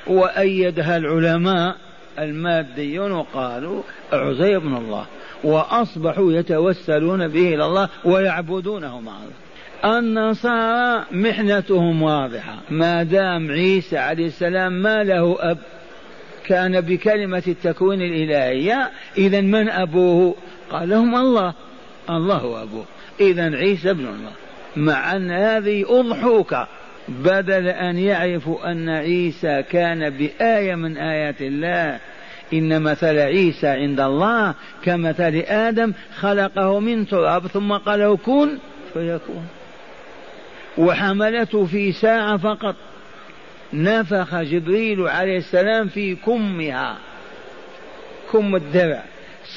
وأيدها 0.07 0.97
العلماء 0.97 1.75
الماديون 2.19 3.11
وقالوا 3.11 3.83
عزير 4.13 4.59
بن 4.59 4.75
الله. 4.75 5.05
وأصبحوا 5.43 6.33
يتوسلون 6.33 7.27
به 7.27 7.55
إلى 7.55 7.65
الله 7.65 7.89
ويعبدونه 8.05 8.99
مع 9.01 9.11
الله 9.11 9.47
النصارى 9.85 11.05
محنتهم 11.11 12.01
واضحة. 12.01 12.55
ما 12.69 13.03
دام 13.03 13.51
عيسى 13.51 13.97
عليه 13.97 14.27
السلام 14.27 14.73
ما 14.73 15.03
له 15.03 15.37
أب 15.39 15.57
كان 16.45 16.81
بكلمة 16.81 17.43
التكوين 17.47 18.01
الإلهية 18.01 18.91
إذا 19.17 19.41
من 19.41 19.69
أبوه؟ 19.69 20.35
قال 20.71 20.89
لهم 20.89 21.15
الله. 21.15 21.53
الله 22.09 22.63
أبوه. 22.63 22.85
إذا 23.19 23.55
عيسى 23.55 23.89
ابن 23.89 24.05
الله. 24.05 24.31
مع 24.75 25.15
أن 25.15 25.31
هذه 25.31 25.99
أضحوك. 25.99 26.55
بدل 27.07 27.67
أن 27.67 27.97
يعرفوا 27.97 28.71
أن 28.71 28.89
عيسى 28.89 29.63
كان 29.63 30.09
بآية 30.09 30.75
من 30.75 30.97
آيات 30.97 31.41
الله 31.41 31.99
إن 32.53 32.81
مثل 32.81 33.19
عيسى 33.19 33.67
عند 33.67 33.99
الله 33.99 34.53
كمثل 34.83 35.43
آدم 35.47 35.93
خلقه 36.19 36.79
من 36.79 37.07
تراب 37.07 37.47
ثم 37.47 37.73
قال 37.73 37.99
له 37.99 38.17
كن 38.17 38.57
فيكون. 38.93 39.47
وحملته 40.77 41.65
في 41.65 41.91
ساعة 41.91 42.37
فقط. 42.37 42.75
نفخ 43.73 44.35
جبريل 44.35 45.07
عليه 45.07 45.37
السلام 45.37 45.87
في 45.87 46.15
كمها. 46.15 46.97
كم 48.31 48.55
الدرع. 48.55 49.03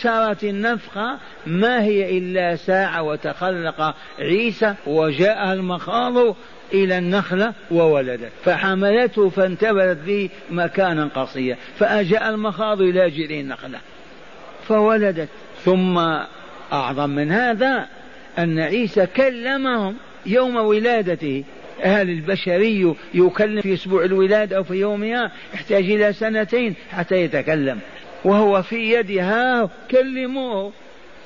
سارت 0.02 0.44
النفخة 0.44 1.18
ما 1.46 1.82
هي 1.82 2.18
إلا 2.18 2.56
ساعة 2.56 3.02
وتخلق 3.02 3.94
عيسى 4.18 4.74
وجاء 4.86 5.52
المخاض 5.52 6.36
إلى 6.72 6.98
النخلة 6.98 7.52
وولدت. 7.70 8.30
فحملته 8.44 9.28
فانتبذت 9.28 9.98
به 10.06 10.28
مكانا 10.50 11.10
قصيا. 11.14 11.56
فأجاء 11.78 12.30
المخاض 12.30 12.82
إلى 12.82 13.10
جذع 13.10 13.40
النخلة. 13.40 13.78
فولدت. 14.68 15.28
ثم 15.64 15.98
أعظم 16.72 17.10
من 17.10 17.32
هذا 17.32 17.86
أن 18.38 18.58
عيسى 18.58 19.06
كلمهم 19.06 19.96
يوم 20.26 20.56
ولادته. 20.56 21.44
هل 21.82 22.10
البشري 22.10 22.94
يكلم 23.14 23.60
في 23.60 23.74
أسبوع 23.74 24.04
الولادة 24.04 24.56
أو 24.56 24.62
في 24.62 24.74
يومها؟ 24.74 25.32
يحتاج 25.54 25.90
إلى 25.90 26.12
سنتين 26.12 26.74
حتى 26.90 27.16
يتكلم. 27.16 27.80
وهو 28.24 28.62
في 28.62 28.76
يدها 28.76 29.70
كلموه. 29.90 30.72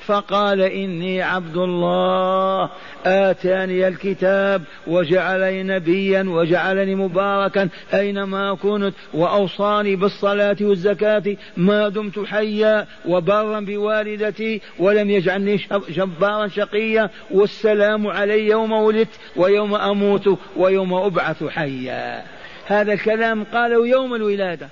فقال 0.05 0.61
إني 0.61 1.21
عبد 1.21 1.57
الله 1.57 2.69
آتاني 3.05 3.87
الكتاب 3.87 4.63
وجعلني 4.87 5.63
نبيا 5.63 6.25
وجعلني 6.27 6.95
مباركا 6.95 7.69
أينما 7.93 8.55
كنت 8.55 8.93
وأوصاني 9.13 9.95
بالصلاة 9.95 10.57
والزكاة 10.61 11.23
ما 11.57 11.89
دمت 11.89 12.19
حيا 12.19 12.87
وبرا 13.05 13.59
بوالدتي 13.59 14.61
ولم 14.79 15.09
يجعلني 15.09 15.59
جبارا 15.89 16.47
شقيا 16.47 17.09
والسلام 17.31 18.07
علي 18.07 18.47
يوم 18.47 18.71
ولدت 18.71 19.19
ويوم 19.35 19.75
أموت 19.75 20.39
ويوم 20.57 20.93
أبعث 20.93 21.43
حيا. 21.43 22.23
هذا 22.65 22.93
الكلام 22.93 23.43
قاله 23.43 23.87
يوم 23.87 24.15
الولادة. 24.15 24.69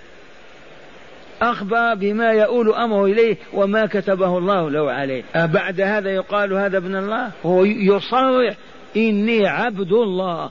أخبر 1.41 1.93
بما 1.93 2.31
يؤول 2.31 2.73
أمره 2.73 3.05
إليه 3.05 3.37
وما 3.53 3.85
كتبه 3.85 4.37
الله 4.37 4.69
له 4.69 4.91
عليه. 4.91 5.23
أبعد 5.35 5.81
هذا 5.81 6.09
يقال 6.09 6.53
هذا 6.53 6.77
ابن 6.77 6.95
الله؟ 6.95 7.31
هو 7.45 7.65
يصرح 7.65 8.55
إني 8.97 9.47
عبد 9.47 9.91
الله. 9.91 10.49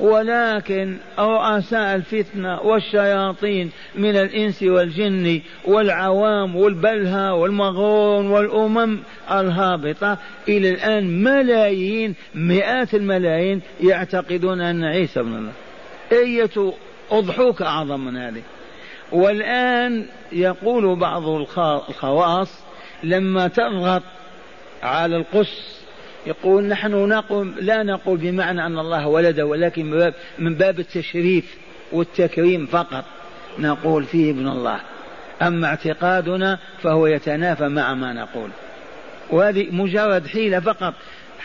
ولكن 0.00 0.96
رؤساء 1.18 1.96
الفتنة 1.96 2.60
والشياطين 2.60 3.70
من 3.94 4.16
الإنس 4.16 4.62
والجن 4.62 5.40
والعوام 5.64 6.56
والبلهى 6.56 7.30
والمغرون 7.30 8.26
والأمم 8.26 8.98
الهابطة 9.30 10.18
إلى 10.48 10.70
الآن 10.70 11.22
ملايين 11.22 12.14
مئات 12.34 12.94
الملايين 12.94 13.60
يعتقدون 13.80 14.60
أن 14.60 14.84
عيسى 14.84 15.20
ابن 15.20 15.34
الله. 15.34 15.52
أية 16.12 16.72
أضحوك 17.10 17.62
أعظم 17.62 18.00
من 18.00 18.16
هذه؟ 18.16 18.42
والآن 19.12 20.06
يقول 20.32 20.96
بعض 20.96 21.28
الخواص 21.28 22.48
لما 23.02 23.48
تضغط 23.48 24.02
على 24.82 25.16
القس 25.16 25.80
يقول 26.26 26.64
نحن 26.64 27.08
نقول 27.08 27.54
لا 27.60 27.82
نقول 27.82 28.18
بمعنى 28.18 28.66
أن 28.66 28.78
الله 28.78 29.08
ولد 29.08 29.40
ولكن 29.40 30.12
من 30.38 30.54
باب 30.54 30.80
التشريف 30.80 31.58
والتكريم 31.92 32.66
فقط 32.66 33.04
نقول 33.58 34.04
فيه 34.04 34.30
ابن 34.30 34.48
الله. 34.48 34.80
أما 35.42 35.66
اعتقادنا 35.66 36.58
فهو 36.82 37.06
يتنافى 37.06 37.68
مع 37.68 37.94
ما 37.94 38.12
نقول. 38.12 38.50
وهذه 39.30 39.66
مجرد 39.70 40.26
حيلة 40.26 40.60
فقط. 40.60 40.94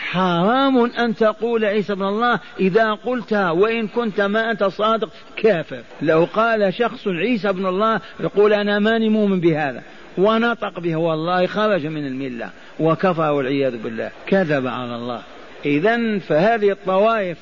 حرام 0.05 0.85
أن 0.85 1.15
تقول 1.15 1.65
عيسى 1.65 1.93
ابن 1.93 2.03
الله 2.03 2.39
إذا 2.59 2.91
قلتها 2.91 3.51
وإن 3.51 3.87
كنت 3.87 4.21
ما 4.21 4.51
أنت 4.51 4.63
صادق 4.63 5.09
كافر. 5.37 5.81
لو 6.01 6.27
قال 6.33 6.73
شخص 6.73 7.07
عيسى 7.07 7.49
ابن 7.49 7.65
الله 7.65 8.01
يقول 8.19 8.53
أنا 8.53 8.79
ماني 8.79 9.09
مؤمن 9.09 9.39
بهذا. 9.39 9.81
ونطق 10.17 10.79
به 10.79 10.95
والله 10.95 11.47
خرج 11.47 11.87
من 11.87 12.07
الملة 12.07 12.49
وكفر 12.79 13.31
والعياذ 13.31 13.77
بالله. 13.83 14.11
كذب 14.27 14.67
على 14.67 14.95
الله. 14.95 15.21
إذا 15.65 16.19
فهذه 16.19 16.71
الطوائف 16.71 17.37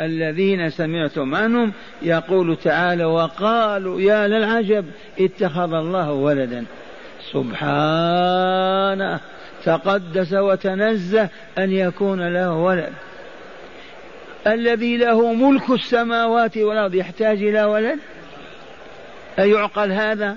الذين 0.00 0.70
سمعتم 0.70 1.34
عنهم 1.34 1.72
يقول 2.02 2.56
تعالى 2.56 3.04
وقالوا 3.04 4.00
يا 4.00 4.28
للعجب 4.28 4.84
اتخذ 5.20 5.72
الله 5.72 6.12
ولدا. 6.12 6.64
سبحانه. 7.32 9.20
تقدس 9.64 10.32
وتنزه 10.32 11.28
أن 11.58 11.72
يكون 11.72 12.32
له 12.32 12.52
ولد. 12.52 12.92
الذي 14.46 14.96
له 14.96 15.32
ملك 15.32 15.70
السماوات 15.70 16.56
والأرض 16.56 16.94
يحتاج 16.94 17.42
إلى 17.42 17.64
ولد؟ 17.64 17.98
أيعقل 19.38 19.92
هذا؟ 19.92 20.36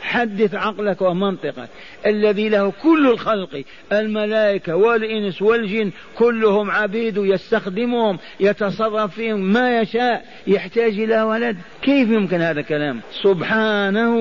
حدث 0.00 0.54
عقلك 0.54 1.02
ومنطقك. 1.02 1.68
الذي 2.06 2.48
له 2.48 2.72
كل 2.82 3.10
الخلق 3.10 3.64
الملائكة 3.92 4.76
والإنس 4.76 5.42
والجن 5.42 5.90
كلهم 6.18 6.70
عبيد 6.70 7.16
يستخدمهم 7.16 8.18
يتصرف 8.40 9.14
فيهم 9.14 9.40
ما 9.40 9.80
يشاء 9.80 10.24
يحتاج 10.46 11.00
إلى 11.00 11.22
ولد. 11.22 11.56
كيف 11.82 12.08
يمكن 12.08 12.40
هذا 12.40 12.60
الكلام؟ 12.60 13.00
سبحانه 13.22 14.16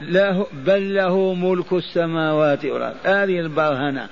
له 0.00 0.46
بل 0.66 0.94
له 0.94 1.34
ملك 1.34 1.72
السماوات 1.72 2.64
والأرض. 2.64 2.96
هذه 3.04 3.40
البرهنة. 3.40 4.08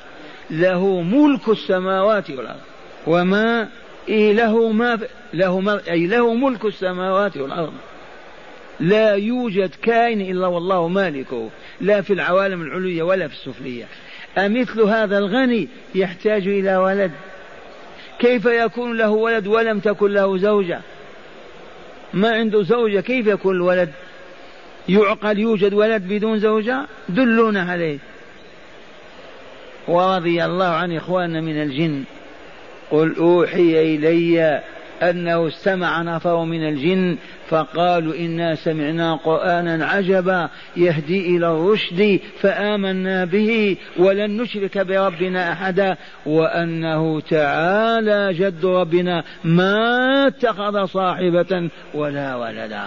له 0.51 1.03
ملك 1.03 1.49
السماوات 1.49 2.31
والأرض. 2.31 2.61
وما 3.07 3.69
إيه 4.09 4.33
له 4.33 4.73
ما 4.73 4.99
له 5.35 5.61
ما 5.61 5.81
أي 5.91 6.07
له 6.07 6.35
ملك 6.35 6.65
السماوات 6.65 7.37
والأرض. 7.37 7.73
لا 8.83 9.15
يوجد 9.15 9.71
كائن 9.83 10.21
إلا 10.21 10.47
والله 10.47 10.89
مالكه 10.89 11.51
لا 11.81 12.01
في 12.01 12.13
العوالم 12.13 12.63
العلوية 12.63 13.03
ولا 13.03 13.29
في 13.29 13.35
السفلية. 13.35 13.85
أمثل 14.39 14.81
هذا 14.81 15.19
الغني 15.19 15.69
يحتاج 15.95 16.49
إلى 16.49 16.77
ولد. 16.77 17.11
كيف 18.19 18.45
يكون 18.47 18.97
له 18.97 19.11
ولد 19.11 19.47
ولم 19.47 19.81
تكن 19.81 20.13
له 20.13 20.39
زوجة؟ 20.39 20.81
ما 22.15 22.31
عنده 22.31 22.63
زوجة 22.63 23.01
كيف 23.01 23.27
يكون 23.27 23.57
الولد؟ 23.57 23.93
يعقل 24.89 25.39
يوجد 25.39 25.75
ولد 25.75 26.03
بدون 26.09 26.39
زوجة؟ 26.39 26.87
دلونا 27.09 27.63
عليه. 27.63 27.99
ورضي 29.89 30.45
الله 30.45 30.69
عن 30.69 30.97
إخواننا 30.97 31.41
من 31.41 31.63
الجن. 31.63 32.05
قل 32.91 33.15
أوحي 33.17 33.95
إلي 33.95 34.63
أنه 35.03 35.49
استمع 35.49 36.03
نفر 36.03 36.45
من 36.45 36.69
الجن 36.69 37.17
فقالوا 37.53 38.15
إنا 38.15 38.55
سمعنا 38.55 39.15
قرآنا 39.15 39.87
عجبا 39.87 40.49
يهدي 40.77 41.37
إلى 41.37 41.47
الرشد 41.47 42.21
فآمنا 42.41 43.25
به 43.25 43.77
ولن 43.99 44.43
نشرك 44.43 44.79
بربنا 44.79 45.53
أحدا 45.53 45.97
وأنه 46.27 47.21
تعالى 47.21 48.33
جد 48.33 48.65
ربنا 48.65 49.25
ما 49.45 50.27
اتخذ 50.27 50.87
صاحبة 50.87 51.71
ولا 51.95 52.37
ولدا. 52.37 52.85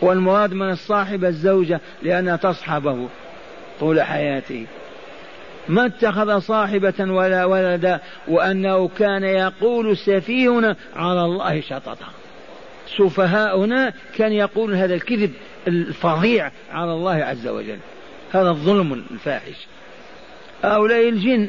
والمراد 0.00 0.52
من 0.52 0.70
الصاحب 0.70 1.24
الزوجة 1.24 1.80
لأنها 2.02 2.36
تصحبه 2.36 3.08
طول 3.80 4.02
حياته. 4.02 4.66
ما 5.68 5.86
اتخذ 5.86 6.38
صاحبة 6.38 6.94
ولا 7.00 7.44
ولدا 7.44 8.00
وأنه 8.28 8.88
كان 8.88 9.24
يقول 9.24 9.96
سفيهنا 9.96 10.76
على 10.96 11.24
الله 11.24 11.60
شططا. 11.60 12.08
سفهاؤنا 12.96 13.92
كان 14.16 14.32
يقول 14.32 14.74
هذا 14.74 14.94
الكذب 14.94 15.32
الفظيع 15.68 16.50
على 16.72 16.92
الله 16.92 17.14
عز 17.14 17.46
وجل. 17.46 17.78
هذا 18.32 18.50
الظلم 18.50 18.92
الفاحش. 19.10 19.66
هؤلاء 20.64 21.08
الجن 21.08 21.48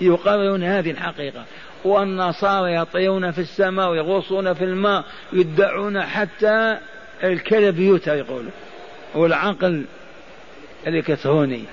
يقررون 0.00 0.62
هذه 0.62 0.90
الحقيقة. 0.90 1.44
والنصارى 1.84 2.74
يطيرون 2.74 3.30
في 3.30 3.38
السماء 3.38 3.90
ويغوصون 3.90 4.54
في 4.54 4.64
الماء 4.64 5.04
يدعون 5.32 6.02
حتى 6.02 6.78
الكلب 7.24 7.78
يوتى 7.78 8.10
يقول. 8.10 8.44
والعقل 9.14 9.84
الإلكتروني 10.86 11.64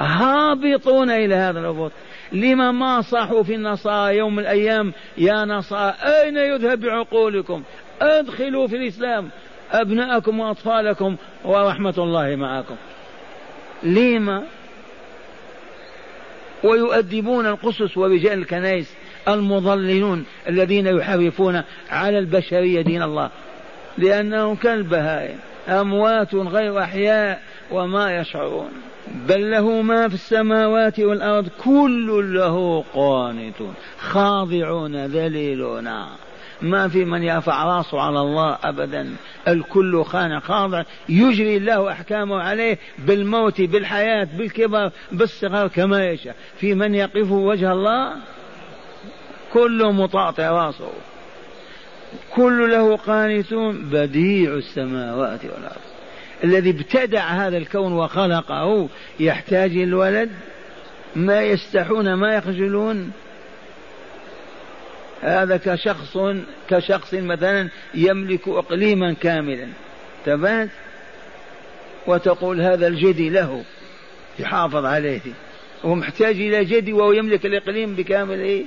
هابطون 0.00 1.10
إلى 1.10 1.34
هذا 1.34 1.60
الهبوط 1.60 1.92
لما 2.32 2.72
ما 2.72 3.00
صاحوا 3.00 3.42
في 3.42 3.54
النصارى 3.54 4.16
يوم 4.16 4.38
الأيام 4.38 4.92
يا 5.18 5.44
نصارى 5.44 5.94
أين 6.02 6.36
يذهب 6.36 6.80
بعقولكم؟ 6.80 7.62
أدخلوا 8.00 8.66
في 8.66 8.76
الإسلام 8.76 9.28
أبناءكم 9.72 10.40
وأطفالكم 10.40 11.16
ورحمة 11.44 11.94
الله 11.98 12.36
معكم. 12.36 12.76
لما؟ 13.82 14.42
ويؤدبون 16.64 17.46
القسس 17.46 17.96
ورجال 17.96 18.38
الكنائس 18.38 18.94
المضللون 19.28 20.24
الذين 20.48 20.86
يحرفون 20.86 21.62
على 21.90 22.18
البشرية 22.18 22.82
دين 22.82 23.02
الله. 23.02 23.30
لأنهم 23.98 24.56
كالبهائم 24.56 25.38
أموات 25.68 26.34
غير 26.34 26.82
أحياء. 26.82 27.42
وما 27.74 28.16
يشعرون. 28.16 28.70
بل 29.28 29.50
له 29.50 29.82
ما 29.82 30.08
في 30.08 30.14
السماوات 30.14 31.00
والأرض 31.00 31.48
كل 31.64 32.34
له 32.34 32.84
قانتون. 32.94 33.74
خاضعون 33.98 35.06
ذليلون. 35.06 35.88
ما 36.62 36.88
في 36.88 37.04
من 37.04 37.22
يرفع 37.22 37.64
راسه 37.64 38.00
على 38.00 38.20
الله 38.20 38.58
أبدا. 38.64 39.16
الكل 39.48 40.04
خان 40.04 40.40
خاضع. 40.40 40.82
يجري 41.08 41.56
الله 41.56 41.92
أحكامه 41.92 42.36
عليه 42.36 42.78
بالموت 42.98 43.60
بالحياة 43.60 44.28
بالكبر 44.38 44.90
بالصغر 45.12 45.68
كما 45.68 46.06
يشاء. 46.06 46.36
في 46.56 46.74
من 46.74 46.94
يقف 46.94 47.30
وجه 47.30 47.72
الله؟ 47.72 48.12
كل 49.52 49.92
مطاطع 49.92 50.50
راسه. 50.50 50.90
كل 52.34 52.70
له 52.70 52.96
قانتون. 52.96 53.90
بديع 53.92 54.54
السماوات 54.54 55.44
والأرض. 55.44 55.93
الذي 56.44 56.70
ابتدع 56.70 57.28
هذا 57.28 57.56
الكون 57.56 57.92
وخلقه 57.92 58.88
يحتاج 59.20 59.76
الولد؟ 59.76 60.30
ما 61.16 61.42
يستحون 61.42 62.14
ما 62.14 62.34
يخجلون؟ 62.34 63.12
هذا 65.22 65.56
كشخص 65.56 66.18
كشخص 66.70 67.14
مثلا 67.14 67.68
يملك 67.94 68.48
اقليما 68.48 69.12
كاملا 69.12 69.68
تبات 70.26 70.68
وتقول 72.06 72.60
هذا 72.60 72.86
الجدي 72.86 73.30
له 73.30 73.64
يحافظ 74.38 74.84
عليه. 74.84 75.20
ومحتاج 75.84 76.36
إلى 76.36 76.64
جدي 76.64 76.92
وهو 76.92 77.12
يملك 77.12 77.46
الإقليم 77.46 77.94
بكامله 77.94 78.64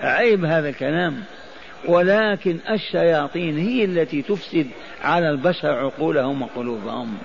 عيب 0.00 0.44
هذا 0.44 0.68
الكلام. 0.68 1.22
ولكن 1.88 2.58
الشياطين 2.70 3.58
هي 3.58 3.84
التي 3.84 4.22
تفسد 4.22 4.66
على 5.02 5.30
البشر 5.30 5.68
عقولهم 5.68 6.42
وقلوبهم. 6.42 7.18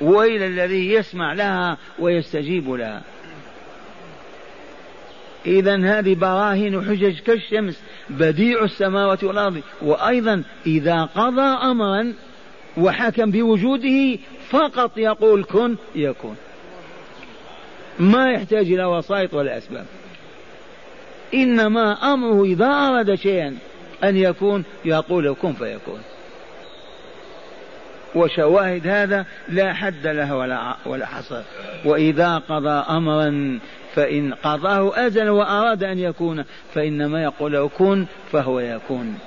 وإلى 0.00 0.46
الذي 0.46 0.92
يسمع 0.92 1.32
لها 1.32 1.78
ويستجيب 1.98 2.70
لها. 2.70 3.02
إذا 5.46 5.76
هذه 5.76 6.14
براهين 6.14 6.84
حجج 6.84 7.18
كالشمس 7.18 7.82
بديع 8.10 8.64
السماوات 8.64 9.24
والأرض. 9.24 9.60
وأيضا 9.82 10.42
إذا 10.66 11.02
قضى 11.04 11.70
أمرا 11.70 12.12
وحكم 12.76 13.30
بوجوده 13.30 14.18
فقط 14.48 14.98
يقول 14.98 15.44
كن 15.44 15.76
يكون. 15.94 16.36
ما 17.98 18.30
يحتاج 18.30 18.72
إلى 18.72 18.84
وسائط 18.84 19.34
ولا 19.34 19.58
أسباب. 19.58 19.86
إنما 21.34 22.14
أمره 22.14 22.44
إذا 22.44 22.66
أراد 22.66 23.14
شيئا. 23.14 23.56
أن 24.08 24.16
يكون 24.16 24.64
يقول 24.84 25.36
كن 25.42 25.52
فيكون. 25.52 26.00
وشواهد 28.14 28.86
هذا 28.86 29.26
لا 29.48 29.72
حد 29.72 30.06
لها 30.06 30.34
ولا 30.34 30.76
ولا 30.86 31.06
حصر. 31.06 31.42
وإذا 31.84 32.38
قضى 32.38 32.84
أمرا 32.90 33.58
فإن 33.94 34.34
قضاه 34.34 35.06
أزل 35.06 35.28
وأراد 35.28 35.84
أن 35.84 35.98
يكون 35.98 36.44
فإنما 36.74 37.22
يقول 37.22 37.68
كن 37.78 38.06
فهو 38.32 38.60
يكون. 38.60 39.18